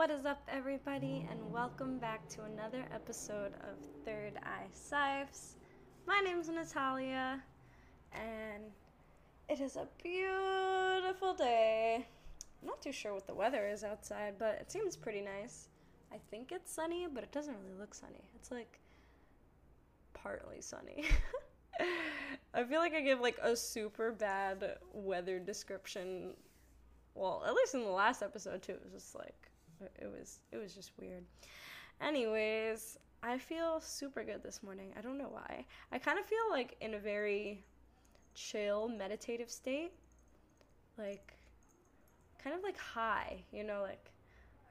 [0.00, 5.56] What is up, everybody, and welcome back to another episode of Third Eye Sipes.
[6.06, 7.42] My name's Natalia,
[8.14, 8.62] and
[9.50, 12.06] it is a beautiful day.
[12.62, 15.68] I'm not too sure what the weather is outside, but it seems pretty nice.
[16.10, 18.24] I think it's sunny, but it doesn't really look sunny.
[18.36, 18.80] It's like
[20.14, 21.04] partly sunny.
[22.54, 26.36] I feel like I give like a super bad weather description.
[27.14, 28.72] Well, at least in the last episode too.
[28.72, 29.49] It was just like
[29.98, 31.24] it was it was just weird.
[32.00, 34.92] Anyways, I feel super good this morning.
[34.96, 35.66] I don't know why.
[35.92, 37.64] I kind of feel like in a very
[38.34, 39.92] chill, meditative state.
[40.98, 41.34] Like
[42.42, 44.10] kind of like high, you know, like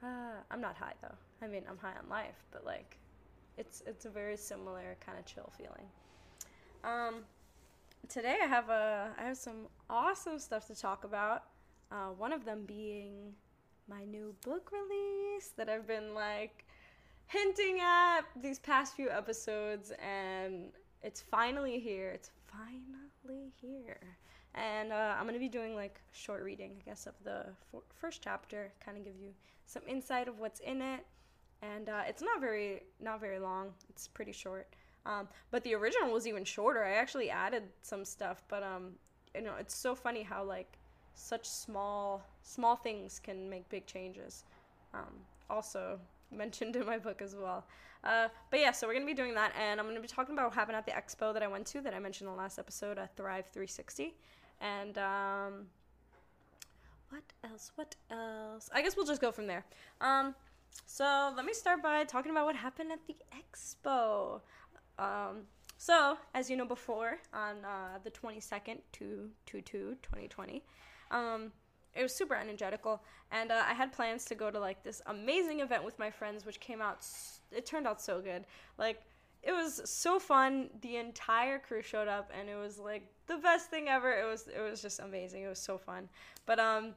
[0.02, 1.14] uh, I'm not high though.
[1.42, 2.98] I mean, I'm high on life, but like
[3.56, 5.86] it's it's a very similar kind of chill feeling.
[6.82, 7.22] Um,
[8.08, 11.44] today I have a I have some awesome stuff to talk about.
[11.92, 13.34] Uh, one of them being
[13.90, 16.64] my new book release that I've been like
[17.26, 20.70] hinting at these past few episodes, and
[21.02, 22.10] it's finally here.
[22.10, 24.00] It's finally here.
[24.54, 27.46] And uh, I'm gonna be doing like short reading, I guess, of the
[27.94, 29.30] first chapter, kind of give you
[29.66, 31.04] some insight of what's in it.
[31.62, 33.72] And uh, it's not very not very long.
[33.88, 34.68] It's pretty short.
[35.04, 36.84] Um, but the original was even shorter.
[36.84, 38.92] I actually added some stuff, but um,
[39.34, 40.78] you know, it's so funny how like
[41.14, 44.44] such small small things can make big changes.
[44.94, 45.14] Um,
[45.48, 45.98] also
[46.30, 47.64] mentioned in my book as well.
[48.02, 50.46] Uh, but yeah, so we're gonna be doing that, and I'm gonna be talking about
[50.46, 52.58] what happened at the expo that I went to that I mentioned in the last
[52.58, 54.14] episode, uh, Thrive 360,
[54.60, 55.66] and um,
[57.10, 57.72] what else?
[57.74, 58.70] What else?
[58.72, 59.66] I guess we'll just go from there.
[60.00, 60.34] Um,
[60.86, 64.40] so let me start by talking about what happened at the expo.
[64.98, 65.42] Um,
[65.76, 70.62] so, as you know before, on uh, the 22nd to 2 2020,
[71.10, 71.52] um,
[71.94, 75.60] it was super energetical, and uh, I had plans to go to like this amazing
[75.60, 76.98] event with my friends, which came out.
[76.98, 78.44] S- it turned out so good.
[78.78, 79.02] Like
[79.42, 80.70] it was so fun.
[80.82, 84.12] The entire crew showed up, and it was like the best thing ever.
[84.12, 85.42] It was it was just amazing.
[85.42, 86.08] It was so fun.
[86.46, 86.94] But um,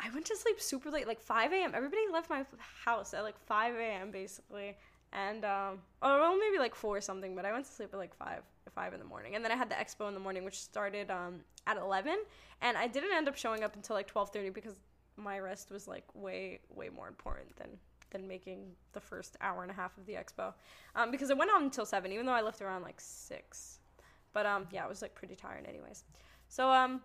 [0.00, 1.72] I went to sleep super late, like 5 a.m.
[1.74, 2.44] Everybody left my
[2.84, 4.10] house at like 5 a.m.
[4.10, 4.76] basically,
[5.12, 7.34] and um, or well maybe like four or something.
[7.34, 9.56] But I went to sleep at like five five in the morning, and then I
[9.56, 12.16] had the expo in the morning, which started um at 11
[12.62, 14.80] and i didn't end up showing up until like 12.30 because
[15.16, 17.68] my rest was like way way more important than
[18.10, 18.64] than making
[18.94, 20.54] the first hour and a half of the expo.
[20.96, 23.80] Um, because it went on until 7 even though i left around like 6
[24.32, 26.04] but um yeah i was like pretty tired anyways.
[26.48, 27.02] So um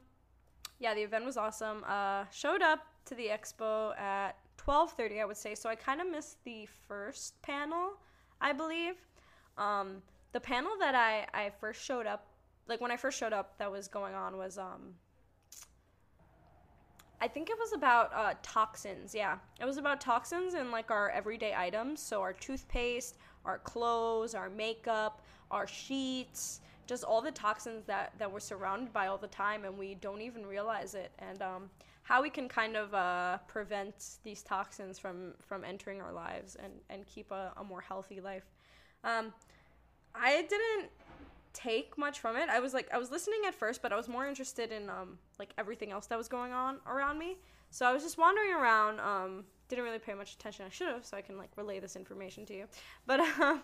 [0.80, 1.84] yeah the event was awesome.
[1.86, 5.56] Uh showed up to the expo at 12.30 i would say.
[5.56, 7.98] So i kind of missed the first panel
[8.40, 8.96] i believe.
[9.58, 10.02] Um
[10.34, 12.28] the panel that i i first showed up
[12.68, 14.94] like when I first showed up that was going on was um
[17.22, 19.16] I think it was about uh, toxins.
[19.16, 22.02] Yeah, it was about toxins in like our everyday items.
[22.02, 28.30] So our toothpaste, our clothes, our makeup, our sheets, just all the toxins that that
[28.30, 31.12] we're surrounded by all the time, and we don't even realize it.
[31.20, 31.70] And um,
[32.02, 36.74] how we can kind of uh, prevent these toxins from from entering our lives and
[36.90, 38.52] and keep a, a more healthy life.
[39.06, 39.34] Um,
[40.16, 40.90] I didn't
[41.54, 42.50] take much from it.
[42.50, 45.18] I was like I was listening at first, but I was more interested in um
[45.40, 47.38] like everything else that was going on around me.
[47.70, 49.00] So I was just wandering around.
[49.00, 50.66] Um, didn't really pay much attention.
[50.68, 52.66] I should have, so I can like relay this information to you.
[53.08, 53.58] But uh,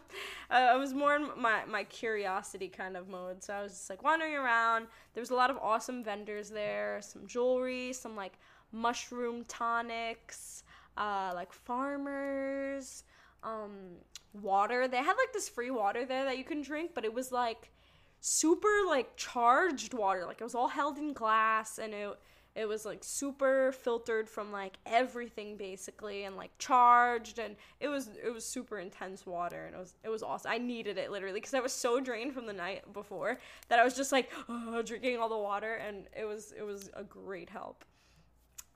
[0.50, 3.44] I was more in my my curiosity kind of mode.
[3.44, 4.88] So I was just like wandering around.
[5.14, 7.00] There was a lot of awesome vendors there.
[7.04, 8.40] Some jewelry, some like
[8.72, 10.64] mushroom tonics,
[10.98, 13.04] uh, like farmers,
[13.44, 13.98] um,
[14.34, 14.88] water.
[14.88, 17.72] They had like this free water there that you can drink, but it was like
[18.20, 20.26] super like charged water.
[20.26, 22.18] Like it was all held in glass and it
[22.56, 28.10] it was like super filtered from like everything basically and like charged and it was
[28.24, 30.52] it was super intense water and it was it was awesome.
[30.52, 33.40] I needed it literally because I was so drained from the night before
[33.70, 36.90] that I was just like oh, drinking all the water and it was it was
[36.96, 37.86] a great help.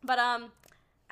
[0.04, 0.52] But um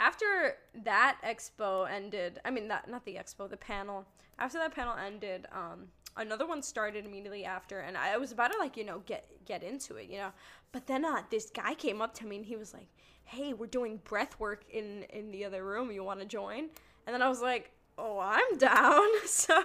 [0.01, 4.05] after that expo ended, I mean that not the expo, the panel.
[4.39, 5.87] After that panel ended, um
[6.17, 9.63] another one started immediately after and i was about to like you know get get
[9.63, 10.31] into it you know?
[10.73, 12.87] But then uh this guy came up to me and he was like
[13.23, 15.91] hey we're doing breath work in in the other room.
[15.91, 16.69] You want to join?
[17.05, 19.07] And then i was like oh i'm down.
[19.25, 19.63] So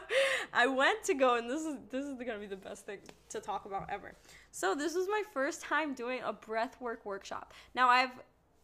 [0.53, 2.99] i went to go and this is this is gonna be the best thing
[3.31, 4.15] to talk about ever.
[4.53, 7.55] So this was my first time doing a breath work workshop.
[7.75, 8.13] Now i've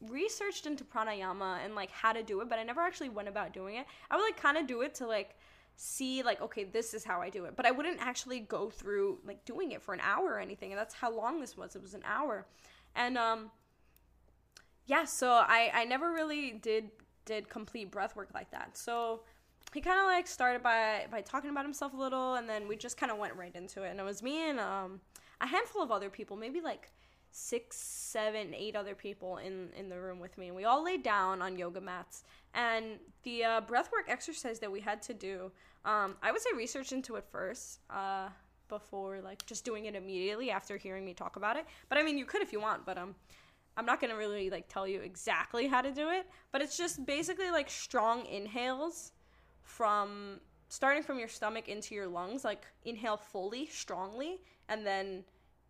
[0.09, 3.53] researched into pranayama and like how to do it but i never actually went about
[3.53, 5.37] doing it i would like kind of do it to like
[5.77, 9.19] see like okay this is how i do it but i wouldn't actually go through
[9.27, 11.83] like doing it for an hour or anything and that's how long this was it
[11.83, 12.47] was an hour
[12.95, 13.51] and um
[14.87, 16.91] yeah so i i never really did
[17.25, 18.77] did complete breath work like that.
[18.77, 19.23] So
[19.73, 22.77] he kind of like started by by talking about himself a little, and then we
[22.77, 23.91] just kind of went right into it.
[23.91, 25.01] And it was me and um,
[25.41, 26.91] a handful of other people, maybe like
[27.33, 31.03] six, seven, eight other people in in the room with me, and we all laid
[31.03, 32.25] down on yoga mats.
[32.55, 35.51] And the uh, breathwork exercise that we had to do,
[35.85, 37.81] um, I would say research into it first.
[37.91, 38.29] Uh,
[38.69, 41.67] before like just doing it immediately after hearing me talk about it.
[41.91, 43.15] But I mean, you could if you want, but um
[43.77, 46.77] I'm not going to really like tell you exactly how to do it, but it's
[46.77, 49.13] just basically like strong inhales
[49.63, 55.25] from starting from your stomach into your lungs, like inhale fully, strongly, and then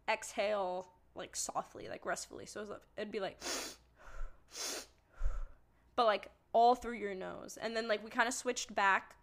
[0.08, 2.46] exhale like softly, like restfully.
[2.46, 2.66] So
[2.96, 3.42] it'd be like
[5.96, 7.58] but like all through your nose.
[7.60, 9.16] And then like we kind of switched back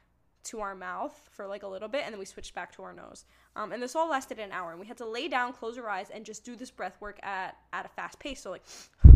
[0.44, 2.94] to our mouth for like a little bit and then we switched back to our
[2.94, 3.25] nose
[3.56, 5.89] um, and this all lasted an hour and we had to lay down close our
[5.89, 8.63] eyes and just do this breath work at at a fast pace so like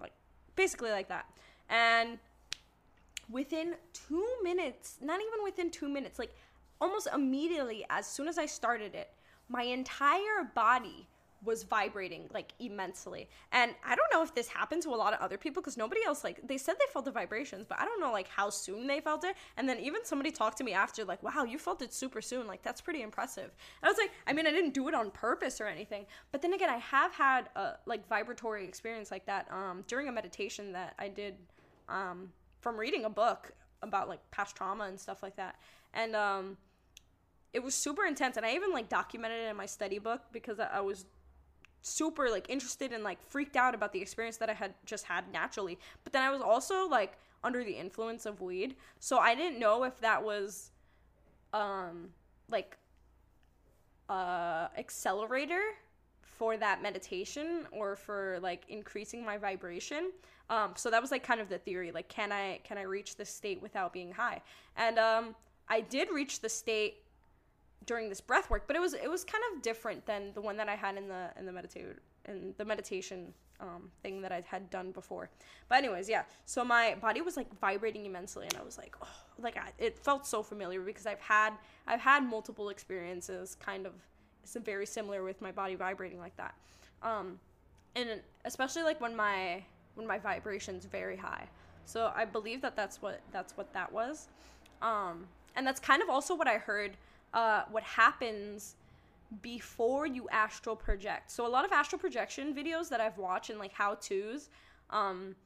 [0.00, 0.12] like
[0.56, 1.26] basically like that
[1.68, 2.18] and
[3.28, 6.34] within two minutes not even within two minutes like
[6.80, 9.10] almost immediately as soon as i started it
[9.50, 11.08] my entire body
[11.42, 13.28] was vibrating like immensely.
[13.52, 16.02] And I don't know if this happened to a lot of other people because nobody
[16.06, 18.86] else like they said they felt the vibrations, but I don't know like how soon
[18.86, 19.34] they felt it.
[19.56, 22.46] And then even somebody talked to me after like, "Wow, you felt it super soon.
[22.46, 23.50] Like that's pretty impressive."
[23.82, 26.42] And I was like, I mean, I didn't do it on purpose or anything, but
[26.42, 30.72] then again, I have had a like vibratory experience like that um during a meditation
[30.72, 31.36] that I did
[31.88, 33.52] um from reading a book
[33.82, 35.56] about like past trauma and stuff like that.
[35.94, 36.58] And um
[37.52, 40.60] it was super intense and I even like documented it in my study book because
[40.60, 41.04] I, I was
[41.82, 45.30] super like interested and like freaked out about the experience that I had just had
[45.32, 45.78] naturally.
[46.04, 48.76] But then I was also like under the influence of weed.
[48.98, 50.70] So I didn't know if that was
[51.52, 52.10] um
[52.48, 52.76] like
[54.08, 55.62] uh accelerator
[56.22, 60.12] for that meditation or for like increasing my vibration.
[60.50, 63.16] Um so that was like kind of the theory like can I can I reach
[63.16, 64.42] this state without being high?
[64.76, 65.34] And um
[65.68, 67.04] I did reach the state
[67.86, 70.56] during this breath work, but it was it was kind of different than the one
[70.56, 71.86] that I had in the in the meditate
[72.28, 75.30] in the meditation um, thing that I had done before.
[75.68, 76.24] But anyways, yeah.
[76.46, 79.98] So my body was like vibrating immensely, and I was like, oh, like I, it
[79.98, 81.52] felt so familiar because I've had
[81.86, 83.92] I've had multiple experiences, kind of.
[84.42, 86.54] It's very similar with my body vibrating like that,
[87.02, 87.38] um,
[87.94, 89.62] and especially like when my
[89.94, 91.46] when my vibration's very high.
[91.84, 94.28] So I believe that that's what that's what that was,
[94.80, 95.26] um,
[95.56, 96.96] and that's kind of also what I heard
[97.34, 98.76] uh, what happens
[99.42, 101.30] before you astral project.
[101.30, 104.50] So a lot of astral projection videos that I've watched and like how to's,
[104.90, 105.36] um,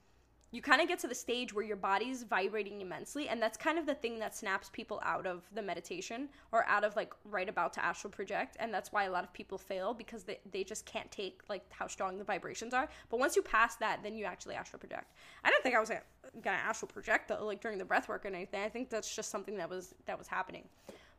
[0.54, 3.76] you kind of get to the stage where your body's vibrating immensely, and that's kind
[3.76, 7.48] of the thing that snaps people out of the meditation or out of like right
[7.48, 10.62] about to astral project, and that's why a lot of people fail because they, they
[10.62, 12.88] just can't take like how strong the vibrations are.
[13.10, 15.12] But once you pass that, then you actually astral project.
[15.42, 18.28] I didn't think I was gonna astral project though, like during the breath work or
[18.28, 18.62] anything.
[18.62, 20.69] I think that's just something that was that was happening.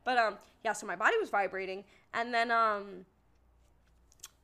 [0.06, 0.72] But um, yeah.
[0.72, 3.04] So my body was vibrating, and then um,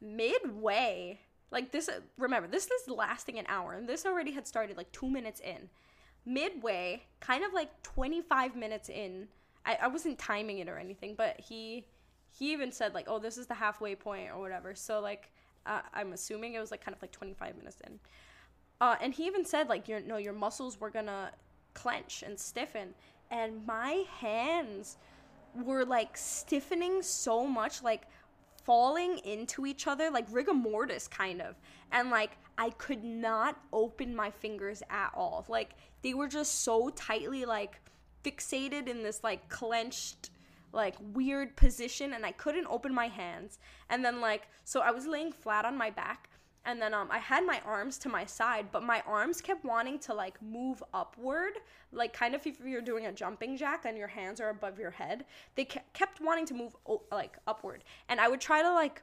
[0.03, 1.21] midway,
[1.51, 1.89] like this.
[2.19, 5.71] Remember, this is lasting an hour, and this already had started like two minutes in.
[6.27, 9.29] Midway, kind of like twenty five minutes in.
[9.65, 11.87] I, I wasn't timing it or anything, but he
[12.37, 15.31] he even said like, "Oh, this is the halfway point or whatever." So like,
[15.65, 18.01] uh, I'm assuming it was like kind of like 25 minutes in.
[18.81, 21.31] Uh, and he even said like, "Your no, your muscles were gonna
[21.73, 22.95] clench and stiffen,"
[23.31, 24.97] and my hands
[25.55, 28.03] were like stiffening so much, like
[28.65, 31.57] falling into each other, like rigor mortis kind of.
[31.91, 35.45] And like I could not open my fingers at all.
[35.49, 37.81] Like they were just so tightly like
[38.25, 40.31] fixated in this like clenched
[40.73, 43.59] like weird position and I couldn't open my hands.
[43.91, 46.29] And then like so I was laying flat on my back
[46.65, 49.99] and then um, I had my arms to my side, but my arms kept wanting
[50.01, 51.55] to like move upward,
[51.93, 54.91] like kind of if you're doing a jumping jack and your hands are above your
[54.91, 55.25] head.
[55.55, 56.77] They kept wanting to move
[57.11, 59.03] like upward, and I would try to like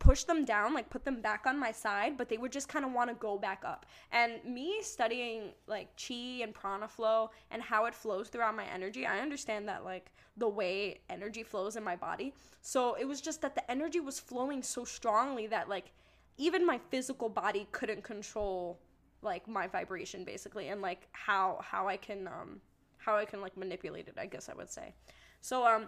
[0.00, 2.84] push them down, like put them back on my side, but they would just kind
[2.84, 3.86] of want to go back up.
[4.10, 9.06] And me studying like chi and prana flow and how it flows throughout my energy,
[9.06, 12.32] I understand that like the way energy flows in my body.
[12.62, 15.92] So it was just that the energy was flowing so strongly that like
[16.38, 18.78] even my physical body couldn't control
[19.22, 22.60] like my vibration basically and like how how I can um
[22.96, 24.94] how I can like manipulate it, I guess I would say.
[25.40, 25.86] So um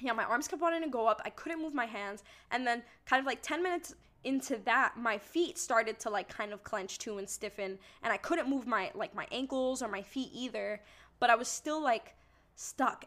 [0.00, 1.20] yeah, my arms kept wanting to go up.
[1.24, 3.94] I couldn't move my hands and then kind of like 10 minutes
[4.24, 8.16] into that my feet started to like kind of clench too and stiffen and I
[8.16, 10.80] couldn't move my like my ankles or my feet either,
[11.20, 12.14] but I was still like
[12.56, 13.06] stuck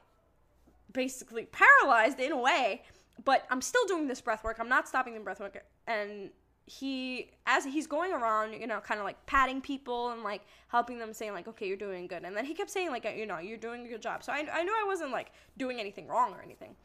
[0.92, 2.84] basically paralyzed in a way,
[3.24, 4.58] but I'm still doing this breath work.
[4.60, 6.30] I'm not stopping the breath work and
[6.68, 10.98] he as he's going around you know kind of like patting people and like helping
[10.98, 12.24] them saying like okay you're doing good.
[12.24, 14.24] And then he kept saying like you know you're doing a good job.
[14.24, 16.76] So i, I knew i wasn't like doing anything wrong or anything.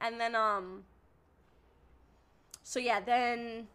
[0.00, 0.84] And then um
[2.62, 3.68] so yeah then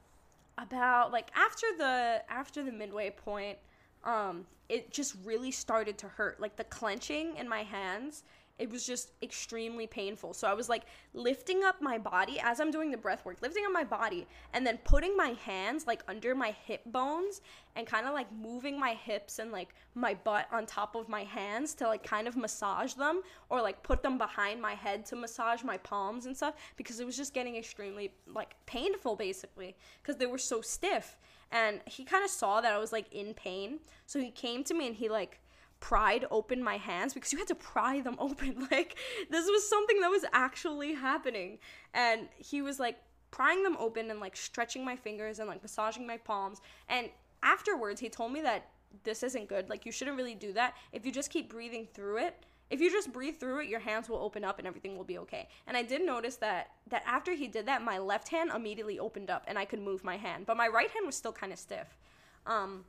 [0.57, 3.57] about like after the after the midway point
[4.03, 6.39] um it just really started to hurt.
[6.39, 8.23] Like the clenching in my hands
[8.59, 10.33] it was just extremely painful.
[10.33, 10.83] So I was like
[11.13, 14.65] lifting up my body as I'm doing the breath work, lifting up my body and
[14.65, 17.41] then putting my hands like under my hip bones
[17.75, 21.23] and kind of like moving my hips and like my butt on top of my
[21.23, 25.15] hands to like kind of massage them or like put them behind my head to
[25.15, 30.17] massage my palms and stuff because it was just getting extremely like painful basically because
[30.17, 31.17] they were so stiff.
[31.51, 33.79] And he kind of saw that I was like in pain.
[34.05, 35.39] So he came to me and he like
[35.83, 38.67] pried open my hands because you had to pry them open.
[38.71, 38.95] Like
[39.29, 41.59] this was something that was actually happening.
[41.93, 42.97] And he was like
[43.31, 46.61] prying them open and like stretching my fingers and like massaging my palms.
[46.87, 47.09] And
[47.43, 48.69] afterwards he told me that
[49.03, 49.69] this isn't good.
[49.69, 50.75] Like you shouldn't really do that.
[50.93, 54.07] If you just keep breathing through it, if you just breathe through it, your hands
[54.07, 55.49] will open up and everything will be okay.
[55.67, 59.29] And I did notice that that after he did that, my left hand immediately opened
[59.29, 61.59] up and I could move my hand, but my right hand was still kind of
[61.59, 61.97] stiff.
[62.45, 62.85] Um,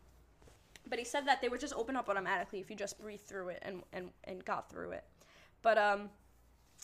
[0.89, 3.49] but he said that they would just open up automatically if you just breathe through
[3.49, 5.05] it and and and got through it.
[5.63, 6.11] But um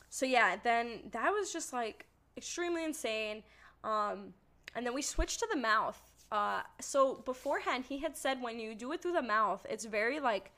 [0.09, 3.43] so yeah, then that was just like extremely insane.
[3.85, 4.35] Um
[4.75, 6.01] and then we switched to the mouth.
[6.31, 10.21] Uh so beforehand he had said when you do it through the mouth, it's very
[10.21, 10.53] like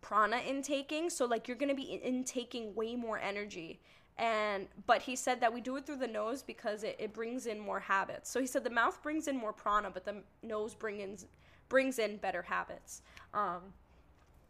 [0.00, 3.80] prana intaking, so like you're going to be intaking way more energy
[4.18, 7.46] and but he said that we do it through the nose because it, it brings
[7.46, 10.74] in more habits so he said the mouth brings in more prana but the nose
[10.74, 11.28] brings in
[11.68, 13.02] brings in better habits.
[13.34, 13.60] Um,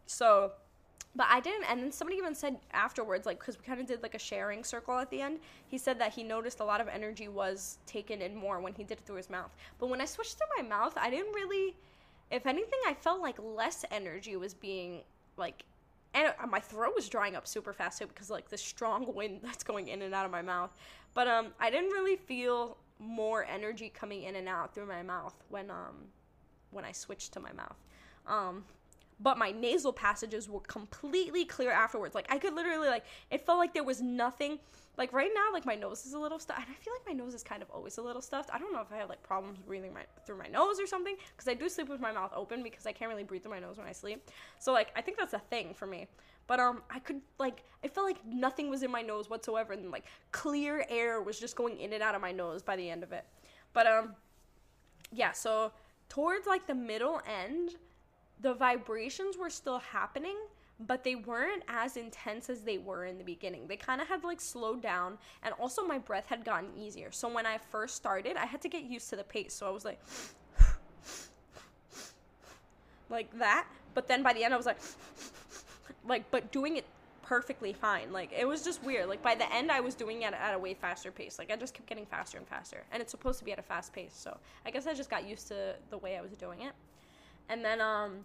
[0.06, 0.52] so,
[1.14, 1.64] but I didn't.
[1.70, 4.62] And then somebody even said afterwards, like, because we kind of did like a sharing
[4.64, 8.22] circle at the end, he said that he noticed a lot of energy was taken
[8.22, 9.50] in more when he did it through his mouth.
[9.78, 11.74] But when I switched to my mouth, I didn't really,
[12.30, 15.02] if anything, I felt like less energy was being
[15.36, 15.64] like
[16.16, 19.62] and my throat was drying up super fast too because like the strong wind that's
[19.62, 20.70] going in and out of my mouth.
[21.14, 25.34] But um, I didn't really feel more energy coming in and out through my mouth
[25.50, 25.96] when um
[26.76, 27.76] when I switched to my mouth.
[28.26, 28.64] Um,
[29.18, 32.14] but my nasal passages were completely clear afterwards.
[32.14, 34.58] Like I could literally like it felt like there was nothing.
[34.98, 37.12] Like right now, like my nose is a little stuffed, and I feel like my
[37.12, 38.50] nose is kind of always a little stuffed.
[38.52, 41.16] I don't know if I have like problems breathing my through my nose or something,
[41.34, 43.58] because I do sleep with my mouth open because I can't really breathe through my
[43.58, 44.30] nose when I sleep.
[44.58, 46.06] So like I think that's a thing for me.
[46.46, 49.90] But um, I could like I felt like nothing was in my nose whatsoever, and
[49.90, 53.02] like clear air was just going in and out of my nose by the end
[53.02, 53.24] of it.
[53.72, 54.14] But um,
[55.12, 55.32] yeah.
[55.32, 55.72] So
[56.08, 57.76] towards like the middle end,
[58.40, 60.36] the vibrations were still happening,
[60.78, 63.66] but they weren't as intense as they were in the beginning.
[63.66, 67.10] They kind of had like slowed down, and also my breath had gotten easier.
[67.10, 69.54] So when I first started, I had to get used to the pace.
[69.54, 70.00] So I was like,
[73.08, 73.66] like that.
[73.94, 74.78] But then by the end, I was like,
[76.06, 76.84] like, but doing it
[77.26, 78.12] perfectly fine.
[78.12, 79.08] Like it was just weird.
[79.08, 81.38] Like by the end, I was doing it at a way faster pace.
[81.38, 83.62] Like I just kept getting faster and faster, and it's supposed to be at a
[83.62, 84.14] fast pace.
[84.14, 86.72] So I guess I just got used to the way I was doing it.
[87.48, 88.18] And then um,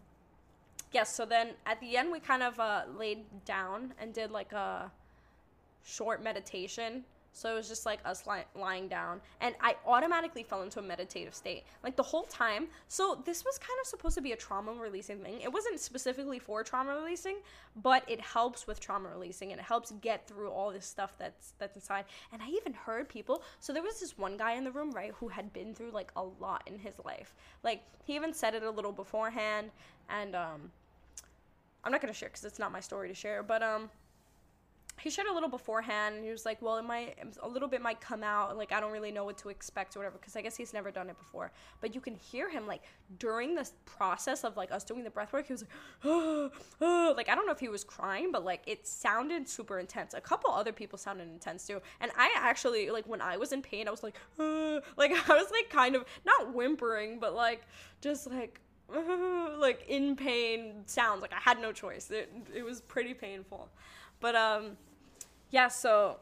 [0.92, 1.14] yes.
[1.16, 4.92] So then at the end, we kind of uh, laid down and did like a
[5.84, 8.24] short meditation so it was just like us
[8.56, 9.22] lying down.
[9.40, 11.64] And I automatically fell into a meditative state.
[11.84, 12.68] Like the whole time.
[12.88, 15.40] So this was kind of supposed to be a trauma releasing thing.
[15.42, 17.38] It wasn't specifically for trauma releasing,
[17.82, 21.54] but it helps with trauma releasing and it helps get through all this stuff that's
[21.58, 22.06] that's inside.
[22.34, 23.44] And I even heard people.
[23.60, 26.12] So there was this one guy in the room, right, who had been through like
[26.16, 27.34] a lot in his life.
[27.64, 29.72] Like he even said it a little beforehand
[30.10, 30.72] and um
[31.84, 33.90] I'm not to share cuz it's not my story to share, but um
[35.02, 37.82] he shared a little beforehand and he was like well it might a little bit
[37.82, 40.42] might come out like i don't really know what to expect or whatever because i
[40.42, 41.52] guess he's never done it before.
[41.80, 42.82] But you can hear him like
[43.18, 45.72] during this process of like us doing the breath work he was like
[46.06, 47.14] oh, oh.
[47.18, 50.14] like i don't know if he was crying but like it sounded super intense.
[50.14, 51.82] A couple other people sounded intense too.
[52.00, 54.82] And i actually like when i was in pain i was like oh.
[54.98, 57.62] like i was like kind of not whimpering but like
[58.02, 58.60] just like
[59.58, 61.22] like in pain sounds.
[61.22, 62.12] Like i had no choice.
[62.12, 63.70] It, it was pretty painful.
[64.20, 64.78] But um
[65.52, 66.18] yeah, so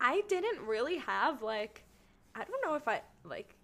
[0.00, 1.82] I didn't really have like
[2.34, 3.54] I don't know if I like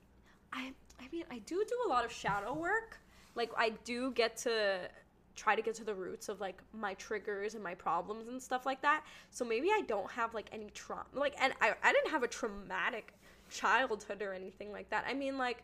[0.52, 2.98] I I mean, I do do a lot of shadow work.
[3.34, 4.88] Like I do get to
[5.34, 8.66] try to get to the roots of like my triggers and my problems and stuff
[8.66, 9.04] like that.
[9.30, 11.04] So maybe I don't have like any trauma.
[11.14, 13.14] Like and I I didn't have a traumatic
[13.50, 15.04] childhood or anything like that.
[15.06, 15.62] I mean like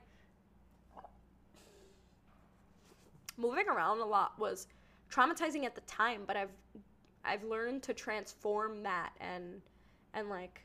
[3.36, 4.66] moving around a lot was
[5.10, 6.50] traumatizing at the time, but I've
[7.24, 9.60] I've learned to transform that and
[10.14, 10.62] and like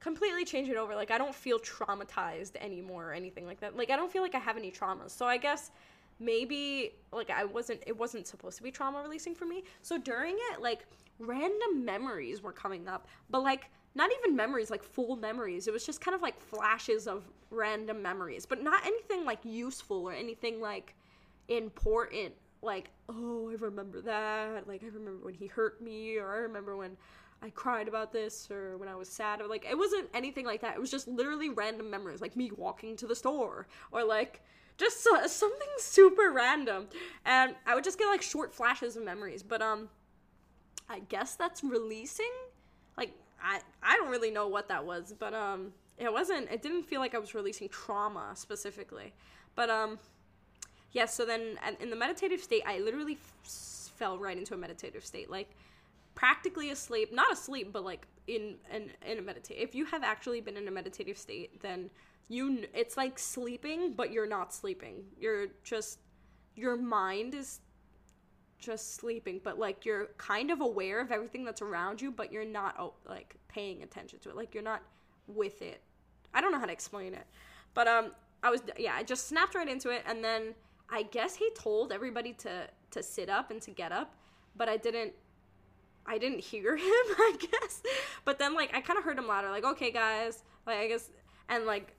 [0.00, 0.94] completely change it over.
[0.94, 3.76] Like I don't feel traumatized anymore or anything like that.
[3.76, 5.10] Like I don't feel like I have any traumas.
[5.10, 5.70] So I guess
[6.18, 9.64] maybe like I wasn't it wasn't supposed to be trauma releasing for me.
[9.82, 10.86] So during it like
[11.18, 15.68] random memories were coming up, but like not even memories like full memories.
[15.68, 20.08] It was just kind of like flashes of random memories, but not anything like useful
[20.08, 20.94] or anything like
[21.48, 26.36] important like oh i remember that like i remember when he hurt me or i
[26.36, 26.96] remember when
[27.42, 30.60] I cried about this or when I was sad or like it wasn't anything like
[30.60, 30.76] that.
[30.76, 34.42] It was just literally random memories like me walking to the store or like
[34.78, 36.86] just uh, something super random
[37.24, 39.42] and I would just get like short flashes of memories.
[39.42, 39.88] But um
[40.88, 42.30] I guess that's releasing.
[42.96, 46.84] Like I I don't really know what that was, but um it wasn't it didn't
[46.84, 49.12] feel like I was releasing trauma specifically.
[49.56, 49.98] But um
[50.92, 55.04] yeah, so then in the meditative state I literally f- fell right into a meditative
[55.04, 55.30] state.
[55.30, 55.50] Like
[56.14, 59.58] practically asleep, not asleep, but like in in in a meditate.
[59.58, 61.90] If you have actually been in a meditative state, then
[62.28, 65.04] you it's like sleeping, but you're not sleeping.
[65.18, 65.98] You're just
[66.54, 67.60] your mind is
[68.58, 72.44] just sleeping, but like you're kind of aware of everything that's around you, but you're
[72.44, 74.36] not oh, like paying attention to it.
[74.36, 74.82] Like you're not
[75.26, 75.80] with it.
[76.34, 77.26] I don't know how to explain it.
[77.74, 80.54] But um I was yeah, I just snapped right into it and then
[80.92, 84.14] I guess he told everybody to to sit up and to get up,
[84.54, 85.14] but I didn't
[86.06, 87.82] I didn't hear him, I guess.
[88.24, 91.10] But then like I kind of heard him louder, like okay guys, like I guess,
[91.48, 91.94] and like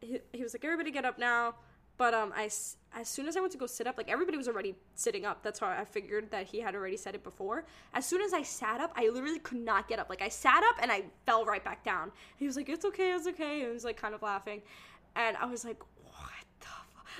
[0.00, 1.54] he, he was like everybody get up now.
[1.98, 4.48] But um, I as soon as I went to go sit up, like everybody was
[4.48, 5.42] already sitting up.
[5.42, 7.66] That's how I figured that he had already said it before.
[7.92, 10.08] As soon as I sat up, I literally could not get up.
[10.08, 12.12] Like I sat up and I fell right back down.
[12.36, 14.62] He was like, "It's okay, it's okay," and he was like kind of laughing,
[15.16, 15.97] and I was like, "What the fuck?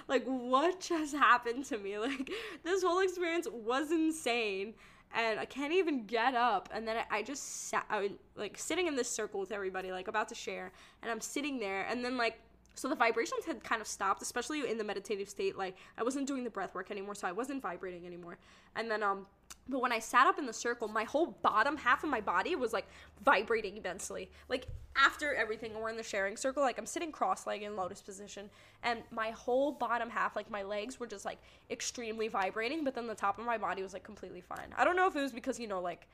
[0.07, 1.99] Like what just happened to me?
[2.09, 2.31] Like
[2.62, 4.75] this whole experience was insane."
[5.14, 6.69] and I can't even get up.
[6.73, 9.90] And then I, I just sat, I was like sitting in this circle with everybody,
[9.90, 12.38] like about to share, and I'm sitting there, and then like
[12.78, 15.58] so the vibrations had kind of stopped, especially in the meditative state.
[15.58, 18.38] Like I wasn't doing the breath work anymore, so I wasn't vibrating anymore.
[18.76, 19.26] And then um
[19.70, 22.56] but when I sat up in the circle, my whole bottom half of my body
[22.56, 22.87] was like
[23.22, 24.31] vibrating immensely.
[24.48, 28.48] Like after everything, we're in the sharing circle, like I'm sitting cross-legged in lotus position,
[28.83, 31.38] and my whole bottom half, like my legs were just like
[31.70, 34.72] extremely vibrating, but then the top of my body was like completely fine.
[34.76, 36.09] I don't know if it was because, you know, like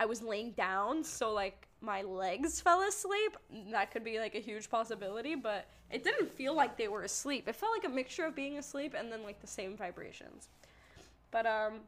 [0.00, 3.36] I was laying down, so like my legs fell asleep.
[3.70, 7.48] That could be like a huge possibility, but it didn't feel like they were asleep.
[7.48, 10.48] It felt like a mixture of being asleep and then like the same vibrations.
[11.30, 11.80] But um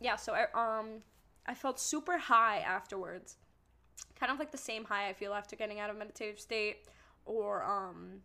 [0.00, 1.02] yeah, so I um
[1.46, 3.36] I felt super high afterwards.
[4.20, 6.84] Kind of like the same high I feel after getting out of meditative state
[7.24, 8.20] or um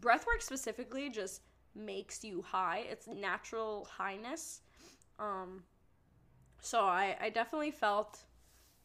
[0.00, 1.42] breathwork specifically just
[1.74, 2.84] makes you high.
[2.90, 4.62] It's natural highness.
[5.18, 5.64] Um
[6.64, 8.20] so I, I definitely felt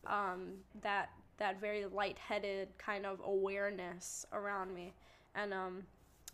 [0.06, 4.94] um, that that very lightheaded kind of awareness around me.
[5.36, 5.84] And um,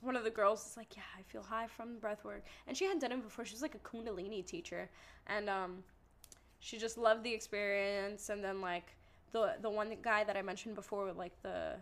[0.02, 2.86] one of the girls was like, "Yeah, I feel high from breath work," and she
[2.86, 3.46] had done it before.
[3.46, 4.90] She was like a Kundalini teacher,
[5.28, 5.84] and um,
[6.60, 8.30] she just loved the experience.
[8.30, 8.96] And then like
[9.32, 11.76] the the one guy that I mentioned before with like the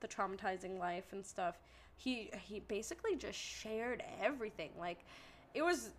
[0.00, 1.58] the traumatizing life and stuff,
[1.96, 4.70] he he basically just shared everything.
[4.78, 4.98] Like
[5.54, 5.90] it was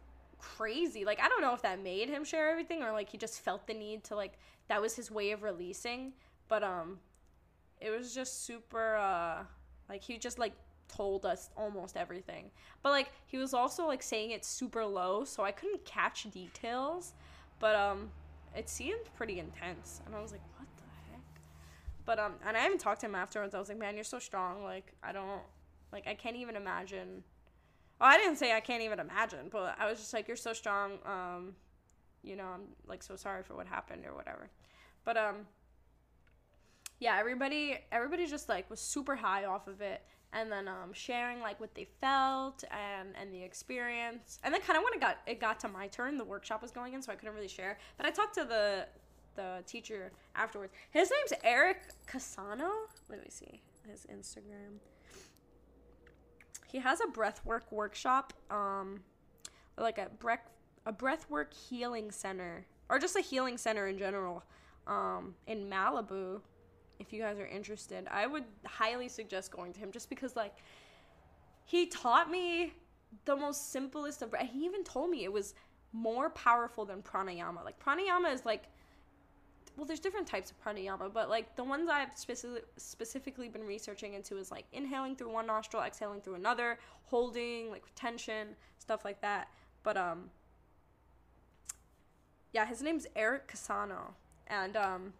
[0.45, 1.05] crazy.
[1.05, 3.67] Like I don't know if that made him share everything or like he just felt
[3.67, 6.13] the need to like that was his way of releasing,
[6.47, 6.99] but um
[7.81, 9.43] it was just super uh
[9.89, 10.53] like he just like
[10.87, 12.51] told us almost everything.
[12.83, 17.13] But like he was also like saying it super low, so I couldn't catch details,
[17.59, 18.11] but um
[18.55, 21.41] it seemed pretty intense and I was like, "What the heck?"
[22.05, 23.55] But um and I even talked to him afterwards.
[23.55, 24.63] I was like, "Man, you're so strong.
[24.63, 25.41] Like I don't
[25.91, 27.23] like I can't even imagine
[27.99, 30.53] well, I didn't say I can't even imagine, but I was just like, you're so
[30.53, 30.93] strong.
[31.05, 31.53] Um,
[32.23, 34.49] you know, I'm like so sorry for what happened or whatever.
[35.05, 35.35] But um,
[36.99, 40.01] yeah, everybody, everybody just like was super high off of it,
[40.33, 44.77] and then um, sharing like what they felt and and the experience, and then kind
[44.77, 47.11] of when it got it got to my turn, the workshop was going in, so
[47.11, 47.77] I couldn't really share.
[47.97, 48.87] But I talked to the
[49.35, 50.73] the teacher afterwards.
[50.91, 52.71] His name's Eric Casano.
[53.09, 54.79] Let me see his Instagram
[56.75, 58.99] he has a breathwork workshop, um,
[59.77, 60.49] like a breath
[60.85, 64.43] a breathwork healing center, or just a healing center in general,
[64.85, 66.41] um, in Malibu.
[66.99, 70.57] If you guys are interested, I would highly suggest going to him just because like
[71.63, 72.73] he taught me
[73.23, 74.35] the most simplest of.
[74.51, 75.53] He even told me it was
[75.93, 77.63] more powerful than pranayama.
[77.63, 78.63] Like pranayama is like
[79.77, 84.13] well, there's different types of pranayama, but like the ones I've speci- specifically been researching
[84.13, 89.21] into is like inhaling through one nostril, exhaling through another, holding, like tension, stuff like
[89.21, 89.49] that.
[89.83, 90.29] But um,
[92.53, 94.13] yeah, his name's Eric Casano,
[94.47, 95.13] and um,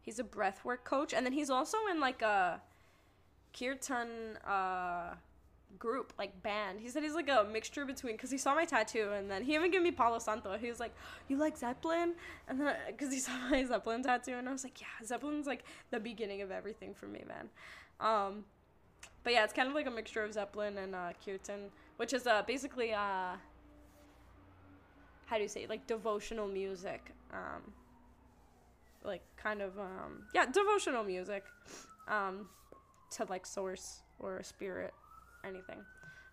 [0.00, 2.60] he's a breathwork coach, and then he's also in like a
[3.58, 5.14] kirtan uh,
[5.78, 6.80] group, like band.
[6.80, 9.54] He said he's like a mixture between because he saw my tattoo, and then he
[9.54, 10.56] even gave me Palo Santo.
[10.58, 10.94] He was like,
[11.28, 12.14] "You like Zeppelin?"
[12.48, 15.64] And then because he saw my Zeppelin tattoo, and I was like, "Yeah, Zeppelin's like
[15.90, 17.48] the beginning of everything for me, man."
[18.00, 18.44] Um,
[19.24, 22.26] but yeah, it's kind of like a mixture of Zeppelin and uh, kirtan, which is
[22.26, 23.36] uh, basically uh,
[25.26, 25.70] how do you say it?
[25.70, 27.10] like devotional music.
[27.32, 27.72] Um,
[29.04, 31.44] like kind of um, yeah, devotional music
[32.08, 32.48] um,
[33.12, 34.94] to like source or spirit,
[35.44, 35.78] anything.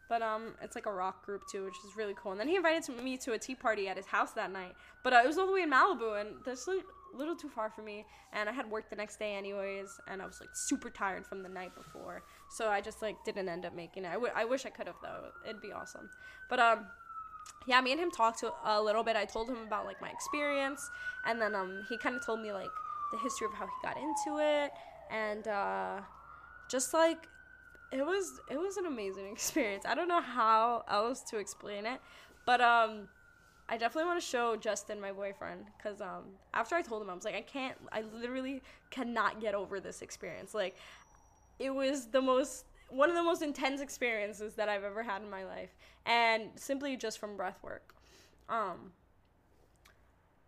[0.10, 2.32] But um, it's like a rock group too, which is really cool.
[2.32, 4.74] And then he invited me to a tea party at his house that night.
[5.04, 7.48] But uh, it was all the way in Malibu, and that's like a little too
[7.48, 8.06] far for me.
[8.34, 11.44] And I had work the next day anyways, and I was like super tired from
[11.44, 14.10] the night before, so I just like didn't end up making it.
[14.10, 15.26] I, w- I wish I could have though.
[15.48, 16.10] It'd be awesome.
[16.50, 16.88] But um,
[17.68, 19.16] yeah, me and him talked to a little bit.
[19.16, 20.90] I told him about like my experience,
[21.26, 22.70] and then um, he kind of told me like
[23.12, 24.72] the history of how he got into it,
[25.12, 26.00] and uh,
[26.68, 27.28] just like
[27.92, 29.86] it was it was an amazing experience.
[29.86, 32.00] I don't know how else to explain it,
[32.46, 33.08] but um
[33.72, 37.14] I definitely want to show Justin my boyfriend cuz um after I told him I
[37.14, 40.54] was like I can't I literally cannot get over this experience.
[40.54, 40.76] Like
[41.60, 45.30] it was the most one of the most intense experiences that I've ever had in
[45.30, 45.76] my life
[46.06, 47.94] and simply just from breath work.
[48.50, 48.94] Um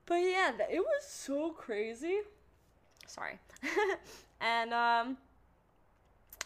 [0.06, 2.20] but yeah, it was so crazy.
[3.08, 3.40] Sorry.
[4.42, 5.18] and um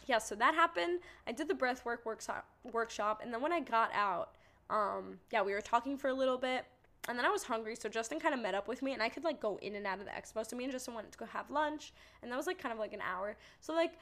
[0.06, 1.00] yeah, so that happened.
[1.28, 4.36] I did the breathwork workshop, workshop, and then when I got out,
[4.70, 6.66] um, yeah, we were talking for a little bit,
[7.08, 9.10] and then I was hungry, so Justin kind of met up with me, and I
[9.10, 10.48] could like go in and out of the expo.
[10.48, 12.80] So me and Justin wanted to go have lunch, and that was like kind of
[12.80, 13.36] like an hour.
[13.62, 13.94] So like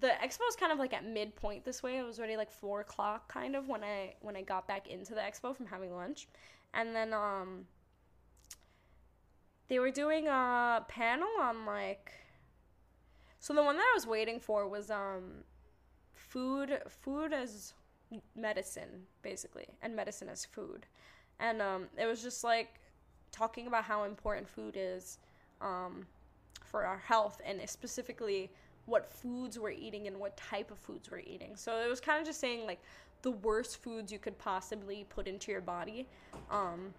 [0.00, 1.98] the expo was kind of like at midpoint this way.
[1.98, 5.14] It was already like four o'clock kind of when I when I got back into
[5.14, 6.26] the expo from having lunch,
[6.72, 7.66] and then um
[9.68, 12.12] they were doing a panel on like
[13.44, 15.44] so the one that I was waiting for was um
[16.14, 17.74] food food as
[18.34, 20.86] medicine basically and medicine as food.
[21.40, 22.80] And um it was just like
[23.32, 25.18] talking about how important food is
[25.60, 26.06] um
[26.64, 28.50] for our health and specifically
[28.86, 31.54] what foods we're eating and what type of foods we're eating.
[31.54, 32.80] So it was kind of just saying like
[33.20, 36.08] the worst foods you could possibly put into your body.
[36.50, 36.94] Um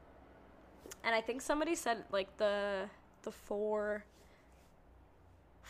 [1.03, 2.87] and I think somebody said like the
[3.23, 4.05] the four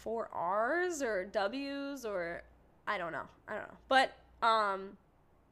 [0.05, 2.43] four R's or W's or
[2.87, 3.27] I don't know.
[3.49, 3.77] I don't know.
[3.89, 4.97] But um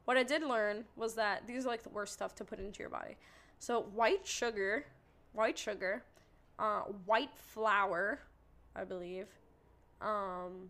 [0.04, 2.80] what I did learn was that these are like the worst stuff to put into
[2.80, 3.16] your body.
[3.58, 4.84] So white sugar,
[5.32, 6.02] white sugar,
[6.58, 8.20] uh, white flour,
[8.76, 9.26] I believe.
[10.00, 10.68] Um,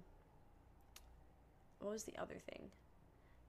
[1.80, 2.62] what was the other thing?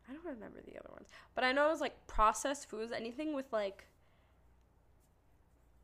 [0.09, 3.33] I don't remember the other ones, but I know it was like processed foods, anything
[3.33, 3.85] with like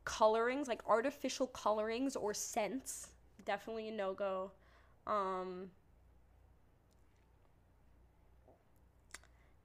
[0.04, 3.08] colorings, like artificial colorings or scents
[3.44, 4.52] definitely a no go.
[5.06, 5.70] Um,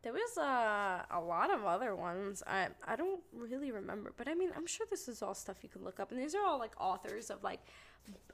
[0.04, 2.44] there was uh, a lot of other ones.
[2.48, 5.70] I I don't really remember, but I mean, I'm sure this is all stuff you
[5.70, 7.60] can look up, and these are all like authors of like